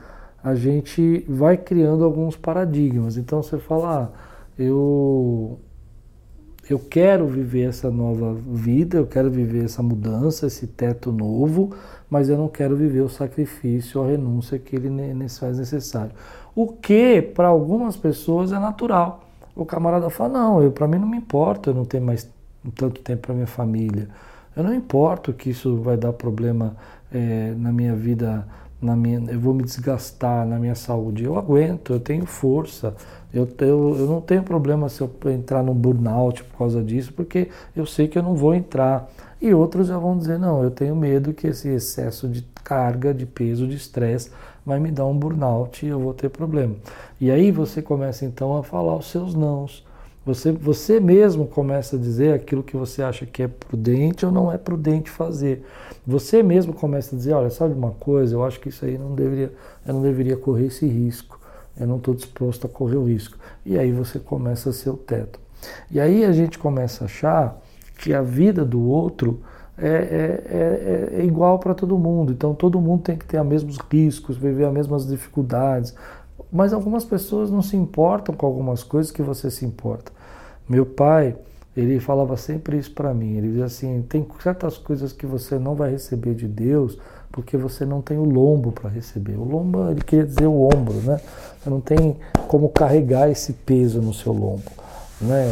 a 0.43 0.55
gente 0.55 1.23
vai 1.29 1.55
criando 1.57 2.03
alguns 2.03 2.35
paradigmas. 2.35 3.15
Então 3.15 3.41
você 3.41 3.57
fala, 3.57 4.11
ah, 4.13 4.19
eu 4.57 5.59
eu 6.69 6.79
quero 6.79 7.27
viver 7.27 7.69
essa 7.69 7.91
nova 7.91 8.33
vida, 8.33 8.97
eu 8.97 9.05
quero 9.05 9.29
viver 9.29 9.65
essa 9.65 9.83
mudança, 9.83 10.47
esse 10.47 10.65
teto 10.65 11.11
novo, 11.11 11.75
mas 12.09 12.27
eu 12.27 12.37
não 12.37 12.47
quero 12.47 12.75
viver 12.75 13.01
o 13.01 13.09
sacrifício, 13.09 14.01
a 14.01 14.07
renúncia 14.07 14.57
que 14.57 14.75
ele 14.75 14.89
faz 15.29 15.59
necessário. 15.59 16.11
O 16.55 16.67
que 16.67 17.21
para 17.21 17.49
algumas 17.49 17.95
pessoas 17.95 18.51
é 18.51 18.59
natural. 18.59 19.27
O 19.55 19.65
camarada 19.65 20.09
fala: 20.09 20.39
não, 20.39 20.71
para 20.71 20.87
mim 20.87 20.97
não 20.97 21.07
me 21.07 21.17
importa, 21.17 21.69
eu 21.69 21.73
não 21.73 21.85
tenho 21.85 22.03
mais 22.03 22.29
tanto 22.75 23.01
tempo 23.01 23.27
para 23.27 23.35
minha 23.35 23.47
família. 23.47 24.09
Eu 24.55 24.63
não 24.63 24.73
importo 24.73 25.33
que 25.33 25.49
isso 25.49 25.77
vai 25.77 25.97
dar 25.97 26.13
problema 26.13 26.75
é, 27.11 27.53
na 27.57 27.71
minha 27.71 27.95
vida, 27.95 28.47
na 28.85 28.95
minha, 28.95 29.19
eu 29.29 29.39
vou 29.39 29.53
me 29.53 29.63
desgastar 29.63 30.45
na 30.45 30.57
minha 30.57 30.75
saúde. 30.75 31.23
Eu 31.23 31.37
aguento, 31.37 31.93
eu 31.93 31.99
tenho 31.99 32.25
força, 32.25 32.95
eu, 33.33 33.47
eu, 33.59 33.97
eu 33.99 34.07
não 34.07 34.21
tenho 34.21 34.43
problema 34.43 34.87
se 34.87 35.01
eu 35.01 35.11
entrar 35.25 35.61
no 35.63 35.73
burnout 35.73 36.43
por 36.45 36.57
causa 36.57 36.81
disso, 36.81 37.11
porque 37.13 37.49
eu 37.75 37.85
sei 37.85 38.07
que 38.07 38.17
eu 38.17 38.23
não 38.23 38.35
vou 38.35 38.53
entrar. 38.53 39.09
E 39.41 39.53
outros 39.53 39.87
já 39.87 39.97
vão 39.97 40.17
dizer: 40.17 40.39
não, 40.39 40.63
eu 40.63 40.71
tenho 40.71 40.95
medo 40.95 41.33
que 41.33 41.47
esse 41.47 41.67
excesso 41.67 42.27
de 42.29 42.41
carga, 42.63 43.13
de 43.13 43.25
peso, 43.25 43.67
de 43.67 43.75
estresse 43.75 44.31
vai 44.65 44.79
me 44.79 44.89
dar 44.89 45.05
um 45.05 45.17
burnout 45.17 45.85
e 45.85 45.89
eu 45.89 45.99
vou 45.99 46.13
ter 46.13 46.29
problema. 46.29 46.75
E 47.21 47.29
aí 47.29 47.51
você 47.51 47.81
começa 47.81 48.25
então 48.25 48.57
a 48.57 48.63
falar 48.63 48.95
os 48.95 49.11
seus 49.11 49.35
nãos. 49.35 49.84
Você, 50.25 50.51
você 50.51 50.99
mesmo 50.99 51.45
começa 51.45 51.95
a 51.95 51.99
dizer 51.99 52.33
aquilo 52.33 52.63
que 52.63 52.75
você 52.75 53.03
acha 53.03 53.25
que 53.25 53.43
é 53.43 53.47
prudente 53.47 54.25
ou 54.25 54.31
não 54.31 54.51
é 54.51 54.57
prudente 54.57 55.09
fazer. 55.09 55.63
Você 56.05 56.41
mesmo 56.41 56.73
começa 56.73 57.15
a 57.15 57.17
dizer, 57.17 57.33
olha, 57.33 57.49
sabe 57.49 57.73
uma 57.73 57.91
coisa, 57.91 58.35
eu 58.35 58.43
acho 58.43 58.59
que 58.59 58.69
isso 58.69 58.83
aí 58.85 58.97
não 58.97 59.13
deveria, 59.13 59.53
eu 59.85 59.93
não 59.93 60.01
deveria 60.01 60.35
correr 60.35 60.65
esse 60.65 60.87
risco 60.87 61.39
eu 61.77 61.85
não 61.85 61.97
estou 61.97 62.13
disposto 62.13 62.65
a 62.67 62.69
correr 62.69 62.95
o 62.95 63.05
risco. 63.05 63.37
E 63.65 63.77
aí 63.77 63.91
você 63.91 64.19
começa 64.19 64.69
a 64.69 64.73
ser 64.73 64.89
o 64.89 64.97
teto. 64.97 65.39
E 65.91 65.99
aí 65.99 66.23
a 66.23 66.31
gente 66.31 66.57
começa 66.57 67.03
a 67.03 67.05
achar 67.05 67.61
que 67.97 68.13
a 68.13 68.21
vida 68.21 68.63
do 68.63 68.81
outro 68.81 69.41
é, 69.77 69.87
é, 69.87 71.17
é, 71.17 71.21
é 71.21 71.25
igual 71.25 71.59
para 71.59 71.73
todo 71.73 71.97
mundo. 71.97 72.31
Então 72.31 72.53
todo 72.53 72.79
mundo 72.79 73.03
tem 73.03 73.17
que 73.17 73.25
ter 73.25 73.39
os 73.39 73.47
mesmos 73.47 73.77
riscos, 73.91 74.37
viver 74.37 74.65
as 74.65 74.73
mesmas 74.73 75.07
dificuldades. 75.07 75.93
Mas 76.51 76.71
algumas 76.71 77.03
pessoas 77.03 77.51
não 77.51 77.61
se 77.61 77.75
importam 77.75 78.33
com 78.33 78.45
algumas 78.45 78.83
coisas 78.83 79.11
que 79.11 79.21
você 79.21 79.51
se 79.51 79.65
importa. 79.65 80.11
Meu 80.67 80.85
pai, 80.85 81.35
ele 81.75 81.99
falava 81.99 82.37
sempre 82.37 82.77
isso 82.77 82.91
para 82.91 83.13
mim. 83.13 83.37
Ele 83.37 83.49
dizia 83.49 83.65
assim: 83.65 84.03
tem 84.07 84.25
certas 84.41 84.77
coisas 84.77 85.11
que 85.11 85.25
você 85.25 85.59
não 85.59 85.75
vai 85.75 85.91
receber 85.91 86.33
de 86.33 86.47
Deus 86.47 86.97
porque 87.31 87.57
você 87.57 87.85
não 87.85 88.01
tem 88.01 88.17
o 88.17 88.23
lombo 88.23 88.71
para 88.71 88.89
receber. 88.89 89.35
O 89.35 89.43
lombo, 89.43 89.89
ele 89.91 90.01
queria 90.01 90.25
dizer 90.25 90.47
o 90.47 90.63
ombro, 90.63 90.95
né? 91.01 91.19
Você 91.59 91.69
não 91.69 91.81
tem 91.81 92.15
como 92.47 92.69
carregar 92.69 93.29
esse 93.29 93.51
peso 93.51 94.01
no 94.01 94.13
seu 94.13 94.31
lombo. 94.31 94.71
Né? 95.19 95.45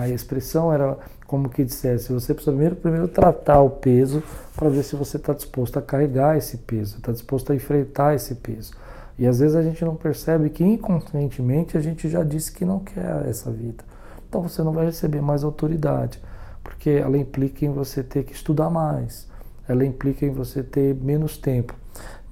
A 0.00 0.08
expressão 0.08 0.72
era 0.72 0.96
como 1.26 1.48
que 1.48 1.64
dissesse, 1.64 2.12
você 2.12 2.34
precisa 2.34 2.52
primeiro, 2.52 2.76
primeiro 2.76 3.08
tratar 3.08 3.62
o 3.62 3.70
peso 3.70 4.22
para 4.54 4.68
ver 4.68 4.82
se 4.82 4.94
você 4.94 5.16
está 5.16 5.32
disposto 5.32 5.78
a 5.78 5.82
carregar 5.82 6.36
esse 6.36 6.58
peso, 6.58 6.96
está 6.96 7.10
disposto 7.10 7.52
a 7.52 7.54
enfrentar 7.54 8.14
esse 8.14 8.34
peso. 8.34 8.72
E 9.18 9.26
às 9.26 9.38
vezes 9.38 9.56
a 9.56 9.62
gente 9.62 9.84
não 9.84 9.96
percebe 9.96 10.50
que 10.50 10.62
inconscientemente 10.62 11.76
a 11.76 11.80
gente 11.80 12.08
já 12.08 12.22
disse 12.22 12.52
que 12.52 12.64
não 12.64 12.80
quer 12.80 13.26
essa 13.28 13.50
vida. 13.50 13.84
Então 14.32 14.40
você 14.40 14.62
não 14.62 14.72
vai 14.72 14.86
receber 14.86 15.20
mais 15.20 15.44
autoridade, 15.44 16.18
porque 16.64 16.88
ela 16.88 17.18
implica 17.18 17.66
em 17.66 17.70
você 17.70 18.02
ter 18.02 18.24
que 18.24 18.32
estudar 18.32 18.70
mais, 18.70 19.28
ela 19.68 19.84
implica 19.84 20.24
em 20.24 20.30
você 20.30 20.62
ter 20.62 20.94
menos 20.94 21.36
tempo. 21.36 21.74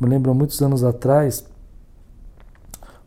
Me 0.00 0.08
lembro 0.08 0.34
muitos 0.34 0.62
anos 0.62 0.82
atrás, 0.82 1.46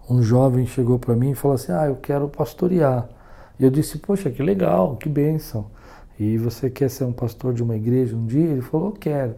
um 0.07 0.21
jovem 0.21 0.67
chegou 0.67 1.00
para 1.00 1.15
mim 1.15 1.31
e 1.31 1.35
falou 1.35 1.55
assim: 1.55 1.71
Ah, 1.71 1.88
eu 1.88 1.95
quero 1.95 2.29
pastorear. 2.29 3.09
E 3.59 3.63
eu 3.63 3.71
disse: 3.71 3.97
Poxa, 3.97 4.29
que 4.29 4.43
legal, 4.43 4.95
que 4.95 5.09
bênção. 5.09 5.65
E 6.19 6.38
você 6.38 6.69
quer 6.69 6.91
ser 6.91 7.05
um 7.05 7.12
pastor 7.12 7.51
de 7.51 7.63
uma 7.63 7.75
igreja 7.75 8.15
um 8.15 8.27
dia? 8.27 8.45
Ele 8.51 8.62
falou: 8.62 8.91
Quero. 8.91 9.33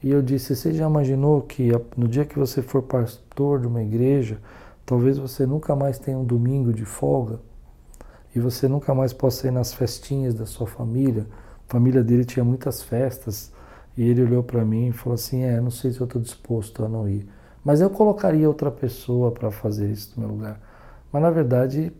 E 0.00 0.12
eu 0.12 0.22
disse: 0.22 0.54
Você 0.54 0.72
já 0.72 0.88
imaginou 0.88 1.40
que 1.40 1.72
no 1.96 2.06
dia 2.06 2.24
que 2.24 2.38
você 2.38 2.62
for 2.62 2.82
pastor 2.82 3.58
de 3.58 3.66
uma 3.66 3.82
igreja, 3.82 4.38
talvez 4.86 5.18
você 5.18 5.44
nunca 5.44 5.74
mais 5.74 5.98
tenha 5.98 6.16
um 6.16 6.24
domingo 6.24 6.72
de 6.72 6.84
folga? 6.84 7.40
E 8.34 8.40
você 8.40 8.66
nunca 8.66 8.94
mais 8.94 9.12
possa 9.12 9.48
ir 9.48 9.50
nas 9.50 9.72
festinhas 9.74 10.34
da 10.34 10.46
sua 10.46 10.66
família? 10.66 11.26
A 11.68 11.72
família 11.72 12.02
dele 12.02 12.24
tinha 12.24 12.44
muitas 12.44 12.82
festas 12.82 13.52
e 13.96 14.02
ele 14.02 14.22
olhou 14.22 14.42
para 14.42 14.64
mim 14.64 14.88
e 14.88 14.92
falou 14.92 15.14
assim: 15.14 15.42
É, 15.42 15.60
não 15.60 15.70
sei 15.70 15.92
se 15.92 16.00
eu 16.00 16.06
estou 16.06 16.20
disposto 16.20 16.84
a 16.84 16.88
não 16.88 17.08
ir. 17.08 17.28
Mas 17.64 17.80
eu 17.80 17.90
colocaria 17.90 18.48
outra 18.48 18.70
pessoa 18.70 19.30
para 19.30 19.50
fazer 19.50 19.90
isso 19.90 20.12
no 20.16 20.26
meu 20.26 20.36
lugar. 20.36 20.60
Mas 21.12 21.22
na 21.22 21.30
verdade, 21.30 21.92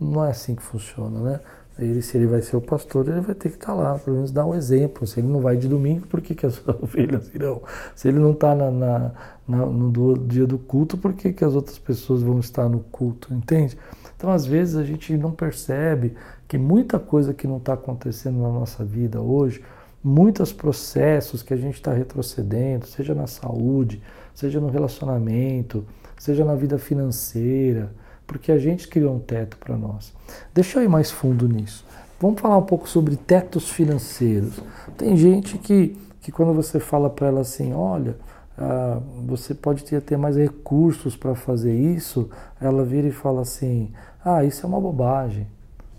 não 0.00 0.24
é 0.24 0.30
assim 0.30 0.54
que 0.54 0.62
funciona, 0.62 1.20
né? 1.20 1.40
Ele, 1.78 2.00
se 2.02 2.16
ele 2.16 2.26
vai 2.26 2.40
ser 2.40 2.56
o 2.56 2.60
pastor, 2.60 3.08
ele 3.08 3.20
vai 3.20 3.34
ter 3.34 3.48
que 3.48 3.56
estar 3.56 3.66
tá 3.66 3.74
lá, 3.74 3.98
pelo 3.98 4.16
menos 4.16 4.30
dar 4.30 4.46
um 4.46 4.54
exemplo. 4.54 5.06
Se 5.06 5.18
ele 5.18 5.26
não 5.26 5.40
vai 5.40 5.56
de 5.56 5.66
domingo, 5.66 6.06
por 6.06 6.20
que, 6.20 6.34
que 6.34 6.46
as 6.46 6.62
ovelhas 6.80 7.34
irão? 7.34 7.62
Se 7.96 8.08
ele 8.08 8.18
não 8.18 8.30
está 8.30 8.54
na, 8.54 8.70
na, 8.70 9.12
na, 9.46 9.66
no 9.66 10.16
dia 10.16 10.46
do 10.46 10.56
culto, 10.56 10.96
por 10.96 11.12
que, 11.14 11.32
que 11.32 11.44
as 11.44 11.54
outras 11.54 11.78
pessoas 11.78 12.22
vão 12.22 12.38
estar 12.38 12.68
no 12.68 12.80
culto? 12.80 13.34
Entende? 13.34 13.76
Então, 14.16 14.30
às 14.30 14.46
vezes, 14.46 14.76
a 14.76 14.84
gente 14.84 15.16
não 15.16 15.32
percebe 15.32 16.14
que 16.46 16.56
muita 16.56 16.98
coisa 16.98 17.34
que 17.34 17.46
não 17.46 17.56
está 17.56 17.72
acontecendo 17.72 18.40
na 18.40 18.48
nossa 18.48 18.84
vida 18.84 19.20
hoje, 19.20 19.60
muitos 20.02 20.52
processos 20.52 21.42
que 21.42 21.52
a 21.52 21.56
gente 21.56 21.74
está 21.74 21.92
retrocedendo, 21.92 22.86
seja 22.86 23.14
na 23.14 23.26
saúde, 23.26 24.00
seja 24.32 24.60
no 24.60 24.68
relacionamento, 24.68 25.84
seja 26.16 26.44
na 26.44 26.54
vida 26.54 26.78
financeira, 26.78 27.90
porque 28.26 28.50
a 28.52 28.58
gente 28.58 28.88
criou 28.88 29.14
um 29.14 29.18
teto 29.18 29.56
para 29.58 29.76
nós. 29.76 30.12
Deixa 30.52 30.78
eu 30.78 30.84
ir 30.84 30.88
mais 30.88 31.10
fundo 31.10 31.48
nisso. 31.48 31.84
Vamos 32.20 32.40
falar 32.40 32.56
um 32.56 32.62
pouco 32.62 32.88
sobre 32.88 33.16
tetos 33.16 33.68
financeiros. 33.68 34.60
Tem 34.96 35.16
gente 35.16 35.58
que, 35.58 35.96
que 36.20 36.32
quando 36.32 36.54
você 36.54 36.80
fala 36.80 37.10
para 37.10 37.26
ela 37.26 37.40
assim, 37.40 37.72
olha, 37.72 38.16
ah, 38.56 39.00
você 39.26 39.54
pode 39.54 39.84
ter, 39.84 40.00
ter 40.00 40.16
mais 40.16 40.36
recursos 40.36 41.16
para 41.16 41.34
fazer 41.34 41.74
isso, 41.74 42.30
ela 42.60 42.84
vira 42.84 43.08
e 43.08 43.12
fala 43.12 43.42
assim, 43.42 43.92
ah, 44.24 44.44
isso 44.44 44.64
é 44.64 44.68
uma 44.68 44.80
bobagem, 44.80 45.46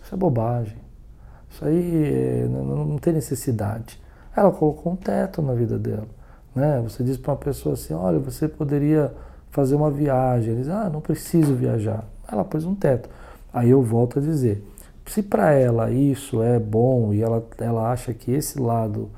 isso 0.02 0.16
é 0.16 0.18
bobagem, 0.18 0.78
isso 1.50 1.66
aí 1.66 2.04
é, 2.06 2.48
não, 2.50 2.86
não 2.86 2.98
tem 2.98 3.14
necessidade. 3.14 4.02
Ela 4.36 4.52
colocou 4.52 4.94
um 4.94 4.96
teto 4.96 5.42
na 5.42 5.54
vida 5.54 5.78
dela. 5.78 6.08
Né? 6.56 6.82
Você 6.82 7.04
diz 7.04 7.18
para 7.18 7.34
uma 7.34 7.38
pessoa 7.38 7.74
assim, 7.74 7.94
olha, 7.94 8.20
você 8.20 8.48
poderia 8.48 9.14
fazer 9.52 9.76
uma 9.76 9.92
viagem. 9.92 10.54
Ele 10.54 10.62
diz, 10.62 10.70
ah, 10.70 10.90
não 10.90 11.02
preciso 11.02 11.54
viajar. 11.54 12.06
Ela 12.32 12.44
pôs 12.44 12.66
um 12.66 12.76
teto. 12.76 13.10
Aí 13.54 13.70
eu 13.70 13.82
volto 13.82 14.20
a 14.20 14.22
dizer, 14.22 14.64
se 15.06 15.22
para 15.22 15.54
ela 15.54 15.92
isso 15.92 16.42
é 16.42 16.60
bom 16.60 17.14
e 17.14 17.22
ela, 17.22 17.46
ela 17.58 17.92
acha 17.92 18.14
que 18.14 18.32
esse 18.32 18.60
lado 18.60 19.10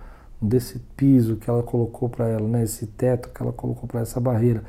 desse 0.42 0.80
piso 0.96 1.38
que 1.38 1.50
ela 1.50 1.64
colocou 1.64 2.10
para 2.10 2.28
ela, 2.28 2.48
né, 2.48 2.64
esse 2.64 2.86
teto 2.86 3.30
que 3.30 3.42
ela 3.42 3.52
colocou 3.52 3.88
para 3.88 4.02
essa 4.02 4.20
barreira, 4.20 4.64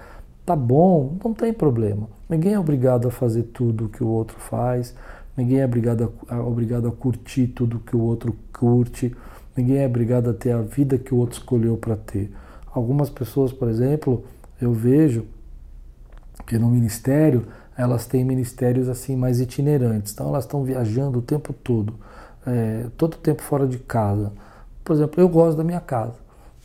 tá 0.46 0.56
bom, 0.56 1.16
não 1.22 1.34
tem 1.34 1.52
problema. 1.52 2.08
Ninguém 2.28 2.54
é 2.54 2.58
obrigado 2.58 3.08
a 3.08 3.10
fazer 3.10 3.44
tudo 3.44 3.88
que 3.88 4.02
o 4.02 4.08
outro 4.08 4.38
faz, 4.38 4.94
ninguém 5.36 5.60
é 5.60 5.64
obrigado 5.64 6.12
a, 6.28 6.40
obrigado 6.40 6.88
a 6.88 6.92
curtir 6.92 7.48
tudo 7.48 7.80
que 7.80 7.94
o 7.94 8.00
outro 8.00 8.34
curte, 8.52 9.14
ninguém 9.56 9.78
é 9.78 9.86
obrigado 9.86 10.30
a 10.30 10.34
ter 10.34 10.52
a 10.52 10.62
vida 10.62 10.96
que 10.96 11.14
o 11.14 11.18
outro 11.18 11.38
escolheu 11.38 11.76
para 11.76 11.96
ter. 11.96 12.32
Algumas 12.72 13.10
pessoas, 13.10 13.52
por 13.52 13.68
exemplo, 13.68 14.24
eu 14.60 14.72
vejo 14.72 15.26
que 16.46 16.58
no 16.58 16.70
ministério 16.70 17.46
elas 17.78 18.06
têm 18.06 18.24
ministérios 18.24 18.88
assim 18.88 19.14
mais 19.16 19.40
itinerantes, 19.40 20.12
então 20.12 20.28
elas 20.28 20.44
estão 20.44 20.64
viajando 20.64 21.20
o 21.20 21.22
tempo 21.22 21.52
todo, 21.52 21.94
é, 22.44 22.86
todo 22.96 23.14
o 23.14 23.18
tempo 23.18 23.40
fora 23.40 23.68
de 23.68 23.78
casa. 23.78 24.32
Por 24.84 24.94
exemplo, 24.94 25.20
eu 25.22 25.28
gosto 25.28 25.56
da 25.56 25.64
minha 25.64 25.80
casa. 25.80 26.14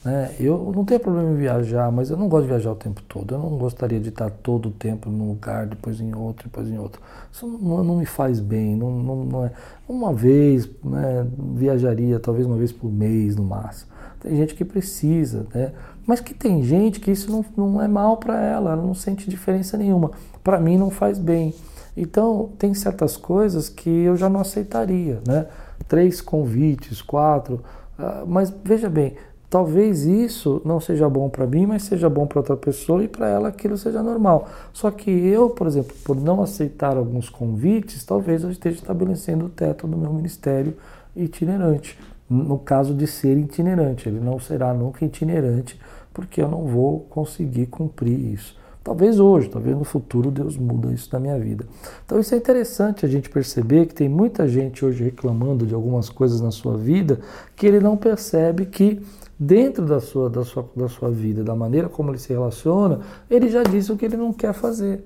Né? 0.04 0.36
Eu 0.40 0.72
não 0.76 0.84
tenho 0.84 1.00
problema 1.00 1.32
em 1.32 1.36
viajar, 1.36 1.92
mas 1.92 2.10
eu 2.10 2.18
não 2.18 2.28
gosto 2.28 2.44
de 2.44 2.50
viajar 2.50 2.72
o 2.72 2.76
tempo 2.76 3.02
todo. 3.04 3.36
Eu 3.36 3.40
não 3.40 3.58
gostaria 3.58 4.00
de 4.00 4.10
estar 4.10 4.30
todo 4.30 4.70
o 4.70 4.72
tempo 4.72 5.10
num 5.10 5.30
lugar, 5.30 5.66
depois 5.68 6.02
em 6.02 6.14
outro, 6.16 6.50
depois 6.50 6.68
em 6.68 6.78
outro. 6.78 7.02
Isso 7.32 7.48
não, 7.48 7.84
não 7.84 7.98
me 7.98 8.06
faz 8.06 8.40
bem. 8.40 8.76
Não, 8.76 8.92
não, 8.92 9.24
não, 9.24 9.46
é. 9.46 9.52
Uma 9.88 10.12
vez, 10.14 10.70
né, 10.84 11.26
viajaria 11.56 12.20
talvez 12.20 12.46
uma 12.46 12.58
vez 12.58 12.72
por 12.72 12.92
mês 12.92 13.36
no 13.36 13.44
máximo. 13.44 13.93
Tem 14.24 14.38
gente 14.38 14.56
que 14.56 14.64
precisa, 14.64 15.46
né? 15.54 15.74
Mas 16.08 16.22
que 16.22 16.34
tem 16.34 16.64
gente 16.64 17.00
que 17.02 17.12
isso 17.12 17.30
não, 17.30 17.46
não 17.56 17.82
é 17.82 17.88
mal 17.90 18.18
para 18.18 18.40
ela, 18.42 18.72
ela 18.72 18.82
não 18.82 18.94
sente 18.94 19.30
diferença 19.30 19.78
nenhuma. 19.78 20.12
Para 20.42 20.60
mim 20.60 20.78
não 20.78 20.90
faz 20.90 21.20
bem. 21.20 21.54
Então, 21.96 22.50
tem 22.58 22.74
certas 22.74 23.18
coisas 23.18 23.68
que 23.68 23.90
eu 23.90 24.16
já 24.16 24.30
não 24.30 24.40
aceitaria, 24.40 25.22
né? 25.28 25.46
Três 25.90 26.22
convites, 26.22 27.02
quatro. 27.02 27.56
Uh, 28.00 28.26
mas 28.26 28.52
veja 28.64 28.90
bem, 28.90 29.16
talvez 29.50 30.06
isso 30.06 30.62
não 30.64 30.80
seja 30.80 31.08
bom 31.10 31.30
para 31.30 31.46
mim, 31.46 31.66
mas 31.66 31.84
seja 31.84 32.10
bom 32.10 32.26
para 32.26 32.40
outra 32.40 32.56
pessoa 32.56 33.04
e 33.04 33.10
para 33.10 33.28
ela 33.28 33.50
aquilo 33.50 33.78
seja 33.78 34.02
normal. 34.02 34.48
Só 34.72 34.90
que 34.90 35.12
eu, 35.12 35.50
por 35.50 35.68
exemplo, 35.68 35.94
por 36.04 36.16
não 36.16 36.42
aceitar 36.42 36.96
alguns 36.96 37.30
convites, 37.30 38.06
talvez 38.06 38.44
eu 38.44 38.50
esteja 38.50 38.78
estabelecendo 38.78 39.46
o 39.46 39.50
teto 39.50 39.86
do 39.86 39.98
meu 39.98 40.12
ministério 40.14 40.76
itinerante 41.16 41.98
no 42.30 42.58
caso 42.58 42.94
de 42.94 43.08
ser 43.08 43.38
itinerante. 43.38 44.08
Ele 44.08 44.20
não 44.20 44.40
será 44.40 44.74
nunca 44.74 45.06
itinerante, 45.06 45.80
porque 46.14 46.42
eu 46.42 46.48
não 46.48 46.66
vou 46.66 47.02
conseguir 47.10 47.68
cumprir 47.68 48.20
isso. 48.34 48.56
Talvez 48.84 49.18
hoje, 49.18 49.50
talvez 49.50 49.78
no 49.78 49.86
futuro 49.86 50.30
Deus 50.30 50.58
muda 50.58 50.92
isso 50.92 51.10
na 51.14 51.20
minha 51.20 51.40
vida. 51.40 51.66
Então 52.06 52.20
isso 52.20 52.36
é 52.36 52.38
interessante 52.38 53.06
a 53.06 53.10
gente 53.10 53.30
perceber 53.30 53.86
que 53.86 53.96
tem 53.96 54.10
muita 54.10 54.46
gente 54.46 54.84
hoje 54.84 55.06
reclamando 55.06 55.66
de 55.66 55.74
algumas 55.74 56.10
coisas 56.10 56.42
na 56.42 56.52
sua 56.52 56.76
vida 56.76 57.20
que 57.56 57.66
ele 57.66 57.80
não 57.80 57.96
percebe 57.96 58.66
que 58.66 59.02
dentro 59.40 59.86
da 59.86 60.02
sua, 60.02 60.30
da 60.30 60.44
sua, 60.44 60.70
da 60.76 60.90
sua 60.90 61.10
vida, 61.10 61.46
da 61.46 61.56
maneira 61.56 61.88
como 61.88 62.12
ele 62.12 62.18
se 62.18 62.34
relaciona, 62.34 63.00
ele 63.30 63.50
já 63.50 63.64
disse 63.64 63.90
o 63.92 63.96
que 63.98 64.04
ele 64.04 64.18
não 64.18 64.34
quer 64.34 64.54
fazer. 64.54 65.02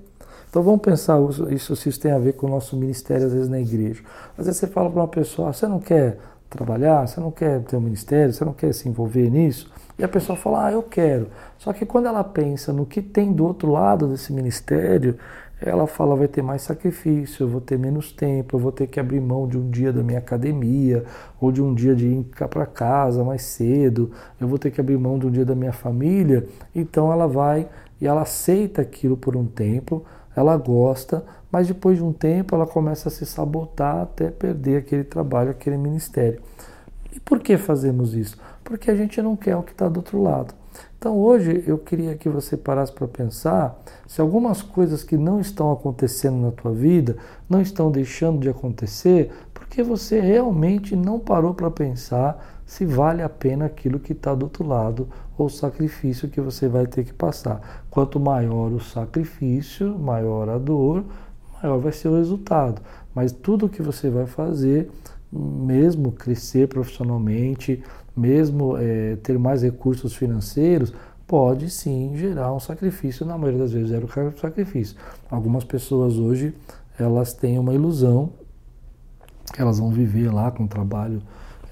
Então 0.50 0.64
vamos 0.64 0.82
pensar 0.82 1.20
isso, 1.52 1.76
se 1.76 1.90
isso 1.90 2.00
tem 2.00 2.12
a 2.12 2.20
ver 2.20 2.34
com 2.34 2.48
o 2.48 2.50
nosso 2.50 2.76
ministério, 2.76 3.28
às 3.28 3.34
vezes, 3.34 3.50
na 3.50 3.60
igreja. 3.60 4.02
Às 4.38 4.46
vezes 4.46 4.60
você 4.60 4.68
fala 4.68 4.90
para 4.90 5.02
uma 5.02 5.08
pessoa, 5.08 5.50
ah, 5.50 5.54
você 5.54 5.68
não 5.68 5.80
quer 5.80 6.18
trabalhar, 6.50 7.08
você 7.08 7.20
não 7.20 7.32
quer 7.32 7.62
ter 7.62 7.75
um 7.75 7.82
ministério, 7.82 8.34
você 8.34 8.46
não 8.46 8.54
quer 8.54 8.74
se 8.74 8.88
envolver 8.88 9.30
nisso. 9.30 9.72
E 9.98 10.04
a 10.04 10.08
pessoa 10.08 10.38
fala, 10.38 10.68
ah, 10.68 10.72
eu 10.72 10.84
quero. 10.84 11.27
Só 11.58 11.74
que 11.74 11.86
quando 11.86 12.08
ela 12.08 12.24
pensa 12.24 12.72
no 12.72 12.86
que 12.86 13.01
tem 13.01 13.32
do 13.32 13.46
outro 13.46 13.72
lado 13.72 14.08
desse 14.08 14.32
ministério, 14.32 15.18
ela 15.60 15.88
fala, 15.88 16.16
vai 16.16 16.27
ter 16.27 16.44
mais 16.44 16.62
sacrifício, 16.62 17.44
eu 17.44 17.48
vou 17.48 17.60
ter 17.60 17.80
menos 17.80 18.12
tempo, 18.12 18.56
eu 18.56 18.60
vou 18.60 18.72
ter 18.72 18.86
que 18.86 19.00
abrir 19.00 19.20
mão 19.20 19.48
de 19.48 19.58
um 19.58 19.70
dia 19.70 19.92
da 19.92 20.04
minha 20.04 20.20
academia, 20.20 21.04
ou 21.42 21.51
de 21.51 21.62
um 21.63 21.74
dia 21.74 21.96
de 21.96 22.06
ir 22.06 22.24
para 22.48 22.66
casa 22.66 23.24
mais 23.24 23.42
cedo, 23.42 24.12
eu 24.39 24.48
vou 24.48 24.60
ter 24.60 24.70
que 24.70 24.80
abrir 24.80 24.98
mão 25.00 25.18
de 25.18 25.25
um 25.25 25.32
dia 25.32 25.46
da 25.46 25.56
minha 25.56 25.74
família. 25.74 26.46
Então 26.75 27.12
ela 27.12 27.27
vai 27.27 27.68
e 28.00 28.06
ela 28.06 28.22
aceita 28.22 28.84
aquilo 28.84 29.18
por 29.18 29.36
um 29.36 29.46
tempo, 29.46 30.06
ela 30.38 30.56
gosta, 30.56 31.25
mas 31.51 31.67
depois 31.67 31.98
de 31.98 32.03
um 32.03 32.13
tempo 32.13 32.53
ela 32.53 32.67
começa 32.67 33.10
a 33.10 33.12
se 33.12 33.25
sabotar 33.25 34.03
até 34.03 34.29
perder 34.29 34.77
aquele 34.77 35.03
trabalho, 35.03 35.50
aquele 35.50 35.77
ministério. 35.77 36.39
E 37.12 37.20
por 37.20 37.39
que 37.39 37.58
fazemos 37.58 38.13
isso? 38.13 38.38
Porque 38.63 38.91
a 38.91 38.96
gente 38.96 39.20
não 39.20 39.36
quer 39.36 39.56
o 39.56 39.63
que 39.63 39.72
está 39.72 39.89
do 39.89 39.98
outro 39.98 40.22
lado. 40.22 40.53
Então 41.00 41.17
hoje 41.17 41.63
eu 41.65 41.79
queria 41.79 42.15
que 42.15 42.29
você 42.29 42.56
parasse 42.56 42.91
para 42.91 43.08
pensar 43.08 43.79
se 44.08 44.22
algumas 44.22 44.62
coisas 44.62 45.03
que 45.03 45.17
não 45.17 45.39
estão 45.39 45.72
acontecendo 45.72 46.38
na 46.38 46.51
tua 46.51 46.72
vida 46.72 47.17
não 47.50 47.60
estão 47.60 47.89
deixando 47.89 48.39
de 48.39 48.50
acontecer 48.50 49.32
porque 49.56 49.82
você 49.82 50.20
realmente 50.20 50.96
não 50.96 51.20
parou 51.20 51.56
para 51.56 51.72
pensar 51.72 52.62
se 52.63 52.86
vale 52.86 53.24
a 53.24 53.29
pena 53.29 53.65
aquilo 53.65 54.00
que 54.00 54.12
está 54.12 54.36
do 54.36 54.44
outro 54.44 54.67
lado 54.67 55.08
ou 55.38 55.50
sacrifício 55.50 56.27
que 56.29 56.41
você 56.41 56.67
vai 56.67 56.88
ter 56.88 57.03
que 57.03 57.13
passar. 57.13 57.86
Quanto 57.89 58.20
maior 58.20 58.72
o 58.72 58.79
sacrifício, 58.79 59.98
maior 59.98 60.50
a 60.50 60.58
dor, 60.58 61.03
maior 61.62 61.77
vai 61.77 61.91
ser 61.91 62.08
o 62.08 62.17
resultado. 62.17 62.82
Mas 63.13 63.32
tudo 63.32 63.70
que 63.70 63.82
você 63.82 64.10
vai 64.10 64.25
fazer, 64.25 64.89
mesmo 65.32 66.12
crescer 66.12 66.67
profissionalmente, 66.67 67.84
mesmo 68.15 68.77
é, 68.77 69.15
ter 69.17 69.38
mais 69.38 69.62
recursos 69.62 70.15
financeiros, 70.15 70.94
pode 71.27 71.70
sim 71.70 72.13
gerar 72.15 72.53
um 72.53 72.60
sacrifício, 72.60 73.25
na 73.25 73.38
maioria 73.38 73.60
das 73.60 73.74
vezes 73.74 73.91
era 73.91 74.06
o 74.06 74.38
sacrifício. 74.39 74.96
Algumas 75.29 75.63
pessoas 75.63 76.17
hoje, 76.17 76.53
elas 76.98 77.34
têm 77.34 77.60
uma 77.60 77.74
ilusão, 77.74 78.32
elas 79.58 79.77
vão 79.77 79.91
viver 79.91 80.34
lá 80.34 80.50
com 80.50 80.65
trabalho, 80.65 81.22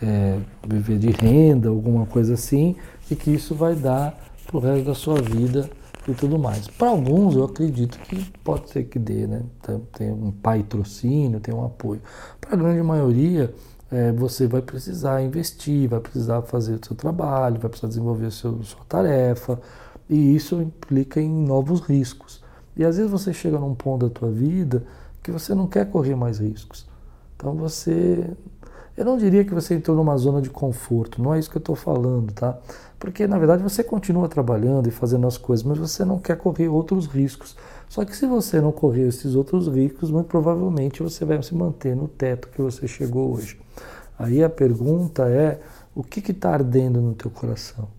é, 0.01 0.37
viver 0.67 0.97
de 0.97 1.09
renda, 1.09 1.69
alguma 1.69 2.05
coisa 2.05 2.33
assim, 2.33 2.75
e 3.09 3.15
que 3.15 3.31
isso 3.31 3.55
vai 3.55 3.75
dar 3.75 4.17
para 4.45 4.57
o 4.57 4.59
resto 4.59 4.85
da 4.85 4.95
sua 4.95 5.21
vida 5.21 5.69
e 6.07 6.13
tudo 6.13 6.37
mais. 6.37 6.67
Para 6.67 6.89
alguns, 6.89 7.35
eu 7.35 7.43
acredito 7.43 7.97
que 7.99 8.23
pode 8.43 8.69
ser 8.69 8.85
que 8.85 8.99
dê, 8.99 9.25
né? 9.27 9.43
Tem 9.93 10.11
um 10.11 10.31
patrocínio, 10.31 11.39
tem 11.39 11.53
um 11.53 11.65
apoio. 11.65 12.01
Para 12.39 12.53
a 12.53 12.57
grande 12.57 12.81
maioria, 12.83 13.53
é, 13.91 14.11
você 14.11 14.47
vai 14.47 14.61
precisar 14.61 15.21
investir, 15.21 15.89
vai 15.89 15.99
precisar 15.99 16.41
fazer 16.43 16.75
o 16.75 16.85
seu 16.85 16.95
trabalho, 16.95 17.59
vai 17.59 17.69
precisar 17.69 17.87
desenvolver 17.87 18.27
a 18.27 18.31
sua, 18.31 18.61
sua 18.63 18.85
tarefa, 18.87 19.59
e 20.09 20.35
isso 20.35 20.61
implica 20.61 21.19
em 21.19 21.29
novos 21.29 21.81
riscos. 21.81 22.43
E 22.75 22.83
às 22.83 22.97
vezes 22.97 23.11
você 23.11 23.33
chega 23.33 23.57
num 23.57 23.73
ponto 23.73 24.07
da 24.07 24.13
tua 24.13 24.29
vida 24.29 24.85
que 25.23 25.31
você 25.31 25.55
não 25.55 25.67
quer 25.67 25.89
correr 25.89 26.15
mais 26.15 26.39
riscos. 26.39 26.87
Então 27.35 27.55
você 27.55 28.29
eu 28.97 29.03
não 29.03 29.17
diria 29.17 29.43
que 29.43 29.53
você 29.53 29.75
entrou 29.75 29.95
numa 29.95 30.15
zona 30.17 30.41
de 30.41 30.49
conforto, 30.49 31.21
não 31.21 31.33
é 31.33 31.39
isso 31.39 31.49
que 31.49 31.57
eu 31.57 31.59
estou 31.59 31.75
falando, 31.75 32.31
tá? 32.31 32.57
Porque 32.97 33.27
na 33.27 33.37
verdade 33.37 33.61
você 33.61 33.83
continua 33.83 34.29
trabalhando 34.29 34.87
e 34.87 34.91
fazendo 34.91 35.27
as 35.27 35.37
coisas, 35.37 35.65
mas 35.65 35.77
você 35.77 36.05
não 36.05 36.17
quer 36.17 36.37
correr 36.37 36.69
outros 36.69 37.05
riscos. 37.05 37.55
Só 37.89 38.05
que 38.05 38.15
se 38.15 38.25
você 38.25 38.61
não 38.61 38.71
correr 38.71 39.07
esses 39.07 39.35
outros 39.35 39.67
riscos, 39.67 40.09
muito 40.09 40.27
provavelmente 40.27 41.03
você 41.03 41.25
vai 41.25 41.41
se 41.43 41.53
manter 41.53 41.95
no 41.95 42.07
teto 42.07 42.47
que 42.47 42.61
você 42.61 42.87
chegou 42.87 43.33
hoje. 43.33 43.59
Aí 44.17 44.43
a 44.43 44.49
pergunta 44.49 45.27
é: 45.27 45.59
o 45.93 46.03
que 46.03 46.31
está 46.31 46.51
ardendo 46.51 47.01
no 47.01 47.13
teu 47.13 47.29
coração? 47.29 47.89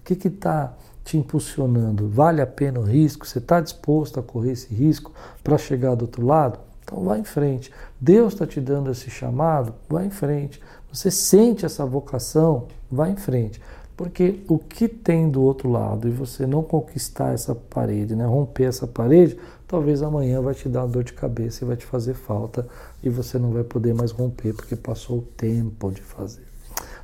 O 0.00 0.04
que 0.04 0.26
está 0.26 0.74
te 1.04 1.16
impulsionando? 1.16 2.08
Vale 2.08 2.40
a 2.40 2.46
pena 2.46 2.80
o 2.80 2.82
risco? 2.82 3.26
Você 3.26 3.38
está 3.38 3.60
disposto 3.60 4.18
a 4.18 4.22
correr 4.22 4.52
esse 4.52 4.74
risco 4.74 5.12
para 5.44 5.58
chegar 5.58 5.94
do 5.94 6.02
outro 6.02 6.24
lado? 6.24 6.65
Então 6.86 7.02
vá 7.02 7.18
em 7.18 7.24
frente. 7.24 7.72
Deus 8.00 8.32
está 8.32 8.46
te 8.46 8.60
dando 8.60 8.92
esse 8.92 9.10
chamado, 9.10 9.74
vá 9.88 10.04
em 10.04 10.10
frente. 10.10 10.62
Você 10.92 11.10
sente 11.10 11.66
essa 11.66 11.84
vocação, 11.84 12.68
vá 12.90 13.10
em 13.10 13.16
frente. 13.16 13.60
Porque 13.96 14.40
o 14.46 14.58
que 14.58 14.86
tem 14.86 15.28
do 15.28 15.42
outro 15.42 15.68
lado 15.68 16.06
e 16.06 16.10
você 16.10 16.46
não 16.46 16.62
conquistar 16.62 17.32
essa 17.32 17.54
parede, 17.54 18.14
né, 18.14 18.24
romper 18.24 18.64
essa 18.64 18.86
parede, 18.86 19.36
talvez 19.66 20.02
amanhã 20.02 20.40
vai 20.40 20.54
te 20.54 20.68
dar 20.68 20.86
dor 20.86 21.02
de 21.02 21.12
cabeça 21.12 21.64
e 21.64 21.66
vai 21.66 21.76
te 21.76 21.86
fazer 21.86 22.14
falta 22.14 22.68
e 23.02 23.08
você 23.08 23.38
não 23.38 23.50
vai 23.50 23.64
poder 23.64 23.94
mais 23.94 24.12
romper 24.12 24.54
porque 24.54 24.76
passou 24.76 25.18
o 25.18 25.22
tempo 25.22 25.90
de 25.90 26.02
fazer. 26.02 26.44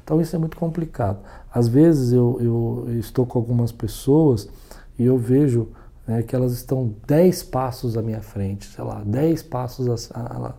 Então 0.04 0.20
isso 0.20 0.36
é 0.36 0.38
muito 0.38 0.56
complicado. 0.56 1.18
Às 1.52 1.66
vezes 1.66 2.12
eu, 2.12 2.38
eu 2.40 2.98
estou 2.98 3.26
com 3.26 3.38
algumas 3.38 3.72
pessoas 3.72 4.48
e 4.98 5.04
eu 5.04 5.16
vejo 5.16 5.68
né, 6.06 6.22
que 6.22 6.34
elas 6.34 6.52
estão 6.52 6.94
10 7.06 7.42
passos 7.44 7.96
à 7.96 8.02
minha 8.02 8.20
frente, 8.20 8.66
sei 8.66 8.84
lá, 8.84 9.02
10 9.04 9.42
passos, 9.44 10.10
a, 10.12 10.20
a, 10.20 10.54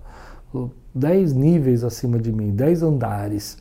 10 0.94 1.34
níveis 1.34 1.84
acima 1.84 2.20
de 2.20 2.32
mim, 2.32 2.52
10 2.52 2.84
andares. 2.84 3.58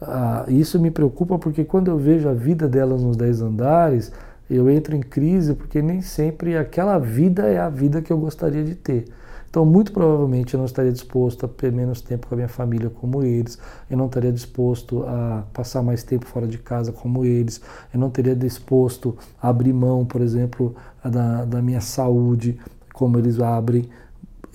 Ah, 0.00 0.44
isso 0.48 0.80
me 0.80 0.90
preocupa 0.90 1.38
porque 1.38 1.64
quando 1.64 1.88
eu 1.88 1.96
vejo 1.96 2.28
a 2.28 2.34
vida 2.34 2.68
delas 2.68 3.02
nos 3.02 3.16
dez 3.16 3.40
andares, 3.40 4.10
eu 4.50 4.68
entro 4.68 4.96
em 4.96 5.00
crise 5.00 5.54
porque 5.54 5.80
nem 5.80 6.02
sempre 6.02 6.56
aquela 6.56 6.98
vida 6.98 7.44
é 7.44 7.58
a 7.58 7.68
vida 7.68 8.02
que 8.02 8.12
eu 8.12 8.18
gostaria 8.18 8.64
de 8.64 8.74
ter. 8.74 9.04
Então, 9.52 9.66
muito 9.66 9.92
provavelmente 9.92 10.54
eu 10.54 10.58
não 10.58 10.64
estaria 10.64 10.90
disposto 10.90 11.44
a 11.44 11.48
ter 11.48 11.70
menos 11.70 12.00
tempo 12.00 12.26
com 12.26 12.34
a 12.34 12.36
minha 12.36 12.48
família 12.48 12.88
como 12.88 13.22
eles, 13.22 13.58
eu 13.90 13.98
não 13.98 14.06
estaria 14.06 14.32
disposto 14.32 15.02
a 15.02 15.44
passar 15.52 15.82
mais 15.82 16.02
tempo 16.02 16.24
fora 16.24 16.46
de 16.46 16.56
casa 16.56 16.90
como 16.90 17.22
eles, 17.22 17.60
eu 17.92 18.00
não 18.00 18.08
teria 18.08 18.34
disposto 18.34 19.14
a 19.42 19.50
abrir 19.50 19.74
mão, 19.74 20.06
por 20.06 20.22
exemplo, 20.22 20.74
da, 21.04 21.44
da 21.44 21.60
minha 21.60 21.82
saúde 21.82 22.58
como 22.94 23.18
eles 23.18 23.40
abrem 23.40 23.90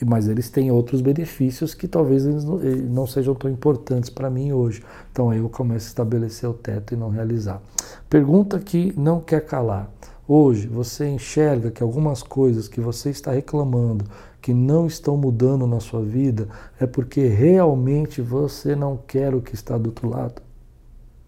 mas 0.04 0.28
eles 0.28 0.50
têm 0.50 0.72
outros 0.72 1.02
benefícios 1.02 1.74
que 1.74 1.88
talvez 1.88 2.26
eles 2.26 2.44
não, 2.44 2.58
não 2.58 3.08
sejam 3.08 3.34
tão 3.34 3.50
importantes 3.50 4.12
para 4.12 4.30
mim 4.30 4.52
hoje. 4.52 4.84
Então 5.12 5.32
aí 5.32 5.40
eu 5.40 5.50
começo 5.50 5.88
a 5.88 5.90
estabelecer 5.90 6.48
o 6.48 6.54
teto 6.54 6.94
e 6.94 6.98
não 6.98 7.10
realizar. 7.10 7.60
Pergunta 8.08 8.60
que 8.60 8.94
não 8.96 9.20
quer 9.20 9.44
calar. 9.44 9.90
Hoje 10.28 10.68
você 10.68 11.08
enxerga 11.08 11.72
que 11.72 11.82
algumas 11.82 12.22
coisas 12.22 12.68
que 12.68 12.82
você 12.82 13.10
está 13.10 13.32
reclamando, 13.32 14.06
que 14.48 14.54
não 14.54 14.88
estão 14.88 15.18
mudando 15.18 15.68
na 15.68 15.82
sua 15.82 16.02
vida, 16.02 16.48
é 16.80 16.88
porque 16.88 17.28
realmente 17.28 18.22
você 18.22 18.78
não 18.78 18.96
quer 18.96 19.36
o 19.36 19.42
que 19.42 19.54
está 19.54 19.78
do 19.78 19.88
outro 19.88 20.10
lado? 20.10 20.42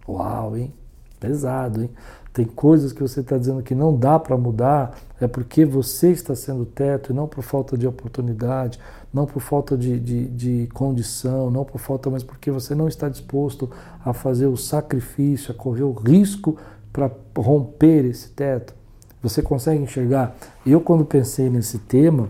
Uau, 0.08 0.56
hein? 0.56 0.74
Pesado, 1.20 1.82
hein? 1.82 1.90
Tem 2.32 2.46
coisas 2.46 2.94
que 2.94 3.02
você 3.02 3.20
está 3.20 3.38
dizendo 3.38 3.62
que 3.62 3.76
não 3.76 3.94
dá 3.94 4.18
para 4.18 4.38
mudar, 4.38 4.98
é 5.20 5.28
porque 5.28 5.66
você 5.66 6.12
está 6.12 6.34
sendo 6.34 6.66
teto 6.66 7.12
e 7.12 7.14
não 7.14 7.28
por 7.28 7.44
falta 7.44 7.78
de 7.78 7.86
oportunidade, 7.86 8.80
não 9.14 9.26
por 9.26 9.42
falta 9.42 9.78
de, 9.78 10.00
de, 10.00 10.28
de 10.30 10.70
condição, 10.74 11.52
não 11.52 11.66
por 11.66 11.82
falta, 11.82 12.10
mas 12.10 12.24
porque 12.24 12.50
você 12.50 12.74
não 12.74 12.88
está 12.88 13.10
disposto 13.10 13.70
a 14.00 14.14
fazer 14.14 14.46
o 14.46 14.56
sacrifício, 14.56 15.52
a 15.52 15.56
correr 15.56 15.84
o 15.84 15.92
risco 15.92 16.56
para 16.94 17.12
romper 17.38 18.06
esse 18.06 18.30
teto. 18.30 18.74
Você 19.22 19.42
consegue 19.42 19.84
enxergar? 19.84 20.38
Eu, 20.66 20.80
quando 20.80 21.04
pensei 21.04 21.50
nesse 21.50 21.80
tema, 21.80 22.30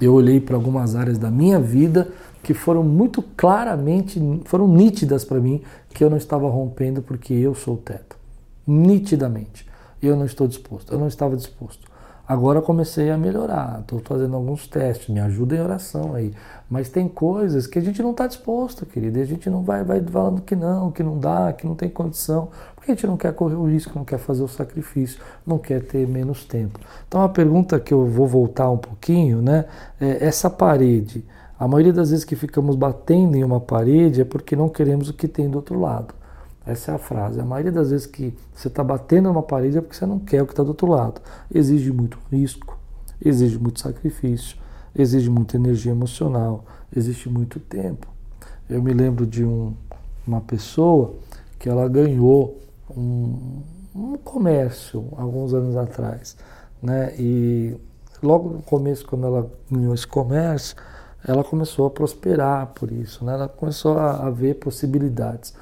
eu 0.00 0.14
olhei 0.14 0.40
para 0.40 0.56
algumas 0.56 0.94
áreas 0.96 1.18
da 1.18 1.30
minha 1.30 1.60
vida 1.60 2.08
que 2.42 2.54
foram 2.54 2.82
muito 2.82 3.22
claramente, 3.36 4.20
foram 4.44 4.66
nítidas 4.66 5.24
para 5.24 5.40
mim 5.40 5.62
que 5.92 6.02
eu 6.02 6.08
não 6.08 6.16
estava 6.16 6.48
rompendo 6.48 7.02
porque 7.02 7.34
eu 7.34 7.54
sou 7.54 7.74
o 7.74 7.78
teto 7.78 8.16
nitidamente. 8.66 9.66
Eu 10.02 10.16
não 10.16 10.24
estou 10.24 10.48
disposto, 10.48 10.92
eu 10.92 10.98
não 10.98 11.08
estava 11.08 11.36
disposto. 11.36 11.89
Agora 12.30 12.62
comecei 12.62 13.10
a 13.10 13.18
melhorar, 13.18 13.80
estou 13.80 13.98
fazendo 14.04 14.36
alguns 14.36 14.68
testes, 14.68 15.08
me 15.08 15.18
ajuda 15.18 15.56
em 15.56 15.60
oração 15.60 16.14
aí. 16.14 16.32
Mas 16.70 16.88
tem 16.88 17.08
coisas 17.08 17.66
que 17.66 17.76
a 17.76 17.82
gente 17.82 18.00
não 18.00 18.12
está 18.12 18.28
disposto, 18.28 18.86
querido, 18.86 19.18
e 19.18 19.22
a 19.22 19.24
gente 19.24 19.50
não 19.50 19.64
vai, 19.64 19.82
vai 19.82 20.00
falando 20.00 20.40
que 20.40 20.54
não, 20.54 20.92
que 20.92 21.02
não 21.02 21.18
dá, 21.18 21.52
que 21.52 21.66
não 21.66 21.74
tem 21.74 21.88
condição, 21.88 22.50
porque 22.76 22.92
a 22.92 22.94
gente 22.94 23.04
não 23.04 23.16
quer 23.16 23.32
correr 23.34 23.56
o 23.56 23.68
risco, 23.68 23.98
não 23.98 24.04
quer 24.04 24.18
fazer 24.18 24.44
o 24.44 24.48
sacrifício, 24.48 25.20
não 25.44 25.58
quer 25.58 25.82
ter 25.82 26.06
menos 26.06 26.44
tempo. 26.44 26.78
Então 27.08 27.20
a 27.20 27.28
pergunta 27.28 27.80
que 27.80 27.92
eu 27.92 28.06
vou 28.06 28.28
voltar 28.28 28.70
um 28.70 28.78
pouquinho, 28.78 29.42
né, 29.42 29.64
é 30.00 30.24
essa 30.24 30.48
parede. 30.48 31.24
A 31.58 31.66
maioria 31.66 31.92
das 31.92 32.10
vezes 32.10 32.24
que 32.24 32.36
ficamos 32.36 32.76
batendo 32.76 33.36
em 33.36 33.42
uma 33.42 33.58
parede 33.58 34.20
é 34.20 34.24
porque 34.24 34.54
não 34.54 34.68
queremos 34.68 35.08
o 35.08 35.14
que 35.14 35.26
tem 35.26 35.50
do 35.50 35.56
outro 35.56 35.80
lado. 35.80 36.14
Essa 36.66 36.92
é 36.92 36.94
a 36.94 36.98
frase. 36.98 37.40
A 37.40 37.44
maioria 37.44 37.72
das 37.72 37.90
vezes 37.90 38.06
que 38.06 38.34
você 38.54 38.68
está 38.68 38.84
batendo 38.84 39.28
numa 39.28 39.42
parede 39.42 39.78
é 39.78 39.80
porque 39.80 39.96
você 39.96 40.06
não 40.06 40.18
quer 40.18 40.42
o 40.42 40.46
que 40.46 40.52
está 40.52 40.62
do 40.62 40.68
outro 40.68 40.86
lado. 40.86 41.20
Exige 41.52 41.90
muito 41.90 42.18
risco, 42.30 42.78
exige 43.24 43.58
muito 43.58 43.80
sacrifício, 43.80 44.56
exige 44.94 45.30
muita 45.30 45.56
energia 45.56 45.92
emocional, 45.92 46.64
existe 46.94 47.28
muito 47.28 47.58
tempo. 47.58 48.06
Eu 48.68 48.82
me 48.82 48.92
lembro 48.92 49.26
de 49.26 49.44
um, 49.44 49.74
uma 50.26 50.40
pessoa 50.40 51.14
que 51.58 51.68
ela 51.68 51.88
ganhou 51.88 52.60
um, 52.96 53.62
um 53.94 54.16
comércio 54.18 55.08
alguns 55.16 55.54
anos 55.54 55.76
atrás, 55.76 56.36
né? 56.82 57.14
E 57.18 57.76
logo 58.22 58.50
no 58.50 58.62
começo, 58.62 59.06
quando 59.06 59.26
ela 59.26 59.50
ganhou 59.70 59.94
esse 59.94 60.06
comércio, 60.06 60.76
ela 61.26 61.42
começou 61.42 61.86
a 61.86 61.90
prosperar 61.90 62.68
por 62.68 62.92
isso, 62.92 63.24
né? 63.24 63.34
Ela 63.34 63.48
começou 63.48 63.98
a, 63.98 64.26
a 64.26 64.30
ver 64.30 64.54
possibilidades 64.54 65.54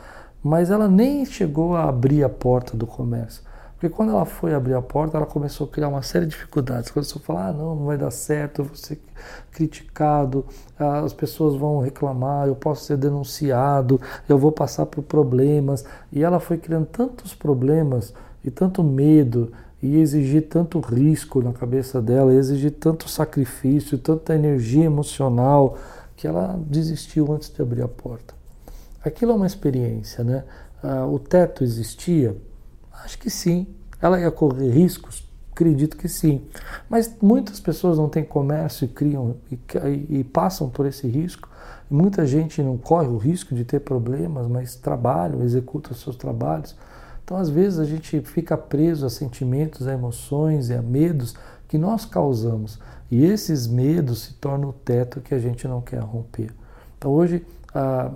mas 0.43 0.71
ela 0.71 0.89
nem 0.89 1.25
chegou 1.25 1.77
a 1.77 1.89
abrir 1.89 2.25
a 2.25 2.29
porta 2.29 2.77
do 2.77 2.87
comércio. 2.87 3.43
Porque 3.79 3.95
quando 3.95 4.11
ela 4.11 4.25
foi 4.25 4.53
abrir 4.55 4.75
a 4.75 4.83
porta, 4.83 5.17
ela 5.17 5.27
começou 5.27 5.69
a 5.69 5.71
criar 5.71 5.87
uma 5.87 6.03
série 6.03 6.27
de 6.27 6.33
dificuldades. 6.33 6.91
Começou 6.91 7.23
a 7.23 7.25
falar: 7.25 7.49
ah, 7.49 7.53
não, 7.53 7.77
não 7.77 7.87
vai 7.87 7.97
dar 7.97 8.11
certo, 8.11 8.63
eu 8.63 8.65
vou 8.65 8.75
ser 8.75 9.01
criticado, 9.53 10.45
as 10.77 11.13
pessoas 11.13 11.55
vão 11.55 11.79
reclamar, 11.79 12.49
eu 12.49 12.57
posso 12.57 12.85
ser 12.85 12.97
denunciado, 12.97 14.01
eu 14.29 14.37
vou 14.37 14.51
passar 14.51 14.85
por 14.87 15.03
problemas. 15.05 15.85
E 16.13 16.25
ela 16.25 16.41
foi 16.41 16.59
criando 16.59 16.87
tantos 16.87 17.35
problemas 17.35 18.13
e 18.45 18.51
tanto 18.51 18.83
medo 18.83 19.53
e 19.81 19.97
exigir 19.99 20.49
tanto 20.49 20.81
risco 20.81 21.41
na 21.41 21.53
cabeça 21.53 22.03
dela, 22.03 22.35
exigir 22.35 22.73
tanto 22.73 23.09
sacrifício, 23.09 23.97
tanta 23.97 24.35
energia 24.35 24.85
emocional, 24.85 25.79
que 26.17 26.27
ela 26.27 26.59
desistiu 26.67 27.33
antes 27.33 27.49
de 27.49 27.63
abrir 27.63 27.83
a 27.83 27.89
porta. 27.89 28.38
Aquilo 29.09 29.33
é 29.33 29.35
uma 29.35 29.47
experiência, 29.47 30.23
né? 30.23 30.45
Ah, 30.83 31.07
o 31.07 31.19
teto 31.19 31.65
existia? 31.65 32.37
Acho 33.05 33.19
que 33.19 33.31
sim. 33.31 33.67
Ela 34.01 34.21
ia 34.21 34.31
correr 34.31 34.71
riscos? 34.71 35.27
Acredito 35.53 35.97
que 35.97 36.09
sim. 36.09 36.43
Mas 36.89 37.17
muitas 37.21 37.59
pessoas 37.59 37.99
não 37.99 38.09
têm 38.09 38.25
comércio 38.25 38.85
e 38.85 38.89
criam 38.89 39.37
e, 39.51 39.59
e, 39.89 40.21
e 40.21 40.25
passam 40.25 40.71
por 40.71 40.87
esse 40.87 41.09
risco. 41.09 41.49
Muita 41.91 42.27
gente 42.27 42.63
não 42.63 42.77
corre 42.77 43.09
o 43.09 43.17
risco 43.17 43.55
de 43.55 43.65
ter 43.65 43.81
problemas, 43.81 44.47
mas 44.47 44.77
trabalham, 44.77 45.43
executam 45.43 45.95
seus 45.95 46.17
trabalhos. 46.17 46.77
Então, 47.25 47.37
às 47.37 47.51
vezes, 47.51 47.79
a 47.79 47.85
gente 47.85 48.21
fica 48.21 48.57
preso 48.57 49.05
a 49.05 49.11
sentimentos, 49.11 49.87
a 49.87 49.93
emoções 49.93 50.69
e 50.69 50.75
a 50.75 50.83
medos 50.83 51.35
que 51.67 51.77
nós 51.77 52.05
causamos. 52.05 52.79
E 53.11 53.25
esses 53.25 53.67
medos 53.67 54.23
se 54.23 54.35
tornam 54.35 54.69
o 54.69 54.73
teto 54.73 55.21
que 55.21 55.35
a 55.35 55.39
gente 55.39 55.67
não 55.67 55.81
quer 55.81 56.01
romper. 56.01 56.55
Então, 56.97 57.11
hoje, 57.11 57.45
ah, 57.75 58.11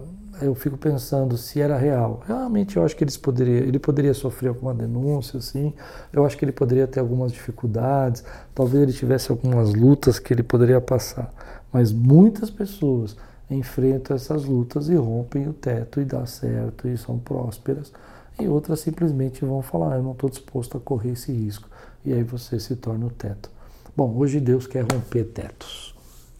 eu 0.44 0.54
fico 0.54 0.76
pensando 0.76 1.36
se 1.36 1.60
era 1.60 1.76
real. 1.76 2.22
Realmente 2.26 2.76
eu 2.76 2.84
acho 2.84 2.96
que 2.96 3.04
eles 3.04 3.16
poderia, 3.16 3.58
ele 3.58 3.78
poderia 3.78 4.14
sofrer 4.14 4.48
alguma 4.48 4.74
denúncia, 4.74 5.38
assim. 5.38 5.72
Eu 6.12 6.24
acho 6.24 6.36
que 6.36 6.44
ele 6.44 6.52
poderia 6.52 6.86
ter 6.86 7.00
algumas 7.00 7.32
dificuldades. 7.32 8.24
Talvez 8.54 8.82
ele 8.82 8.92
tivesse 8.92 9.30
algumas 9.30 9.74
lutas 9.74 10.18
que 10.18 10.32
ele 10.32 10.42
poderia 10.42 10.80
passar. 10.80 11.32
Mas 11.72 11.92
muitas 11.92 12.50
pessoas 12.50 13.16
enfrentam 13.50 14.16
essas 14.16 14.44
lutas 14.44 14.88
e 14.88 14.94
rompem 14.94 15.48
o 15.48 15.52
teto 15.52 16.00
e 16.00 16.04
dá 16.04 16.24
certo 16.26 16.88
e 16.88 16.96
são 16.96 17.18
prósperas. 17.18 17.92
E 18.38 18.48
outras 18.48 18.80
simplesmente 18.80 19.44
vão 19.44 19.62
falar: 19.62 19.96
eu 19.96 20.02
não 20.02 20.12
estou 20.12 20.30
disposto 20.30 20.76
a 20.76 20.80
correr 20.80 21.12
esse 21.12 21.32
risco. 21.32 21.68
E 22.04 22.12
aí 22.12 22.22
você 22.22 22.58
se 22.58 22.76
torna 22.76 23.06
o 23.06 23.10
teto. 23.10 23.50
Bom, 23.96 24.16
hoje 24.16 24.40
Deus 24.40 24.66
quer 24.66 24.84
romper 24.90 25.24
tetos. 25.24 25.94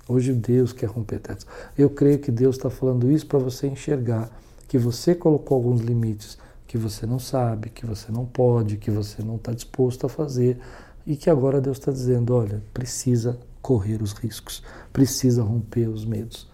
Hoje 0.08 0.32
Deus 0.32 0.72
quer 0.72 0.86
romper 0.86 1.20
tetos. 1.20 1.46
Eu 1.78 1.88
creio 1.88 2.18
que 2.18 2.30
Deus 2.30 2.56
está 2.56 2.68
falando 2.68 3.10
isso 3.10 3.26
para 3.26 3.38
você 3.38 3.66
enxergar 3.66 4.30
que 4.66 4.78
você 4.78 5.14
colocou 5.14 5.56
alguns 5.56 5.80
limites 5.80 6.38
que 6.66 6.78
você 6.78 7.04
não 7.04 7.18
sabe, 7.18 7.68
que 7.68 7.84
você 7.84 8.10
não 8.10 8.24
pode, 8.24 8.78
que 8.78 8.90
você 8.90 9.22
não 9.22 9.36
está 9.36 9.52
disposto 9.52 10.06
a 10.06 10.08
fazer 10.08 10.58
e 11.06 11.16
que 11.16 11.28
agora 11.28 11.60
Deus 11.60 11.76
está 11.76 11.92
dizendo: 11.92 12.34
olha, 12.34 12.62
precisa 12.72 13.38
correr 13.60 14.00
os 14.00 14.12
riscos, 14.14 14.62
precisa 14.90 15.42
romper 15.42 15.88
os 15.88 16.06
medos. 16.06 16.50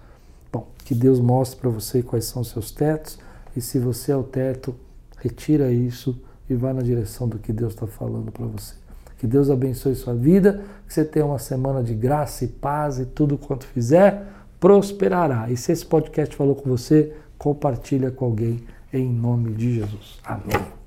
Bom, 0.53 0.67
que 0.85 0.95
Deus 0.95 1.21
mostre 1.21 1.61
para 1.61 1.71
você 1.71 2.03
quais 2.03 2.25
são 2.25 2.43
os 2.43 2.49
seus 2.49 2.73
tetos 2.73 3.17
e 3.57 3.61
se 3.61 3.79
você 3.79 4.11
é 4.11 4.17
o 4.17 4.25
teto, 4.25 4.75
retira 5.19 5.71
isso 5.71 6.21
e 6.51 6.55
vá 6.55 6.75
na 6.75 6.83
direção 6.83 7.29
do 7.29 7.39
que 7.39 7.53
Deus 7.53 7.73
está 7.75 7.87
falando 7.87 8.33
para 8.33 8.47
você. 8.47 8.75
Que 9.19 9.27
Deus 9.27 9.51
abençoe 9.51 9.95
sua 9.95 10.15
vida, 10.15 10.63
que 10.87 10.95
você 10.95 11.05
tenha 11.05 11.27
uma 11.27 11.39
semana 11.39 11.83
de 11.83 11.93
graça 11.93 12.45
e 12.45 12.49
paz 12.49 12.99
e 12.99 13.05
tudo 13.05 13.37
quanto 13.37 13.67
fizer 13.67 14.27
prosperará. 14.61 15.51
E 15.51 15.57
se 15.57 15.73
esse 15.73 15.85
podcast 15.85 16.35
falou 16.35 16.55
com 16.55 16.69
você, 16.69 17.13
compartilha 17.37 18.11
com 18.11 18.25
alguém 18.25 18.61
em 18.93 19.13
nome 19.13 19.53
de 19.53 19.75
Jesus. 19.75 20.19
Amém. 20.25 20.78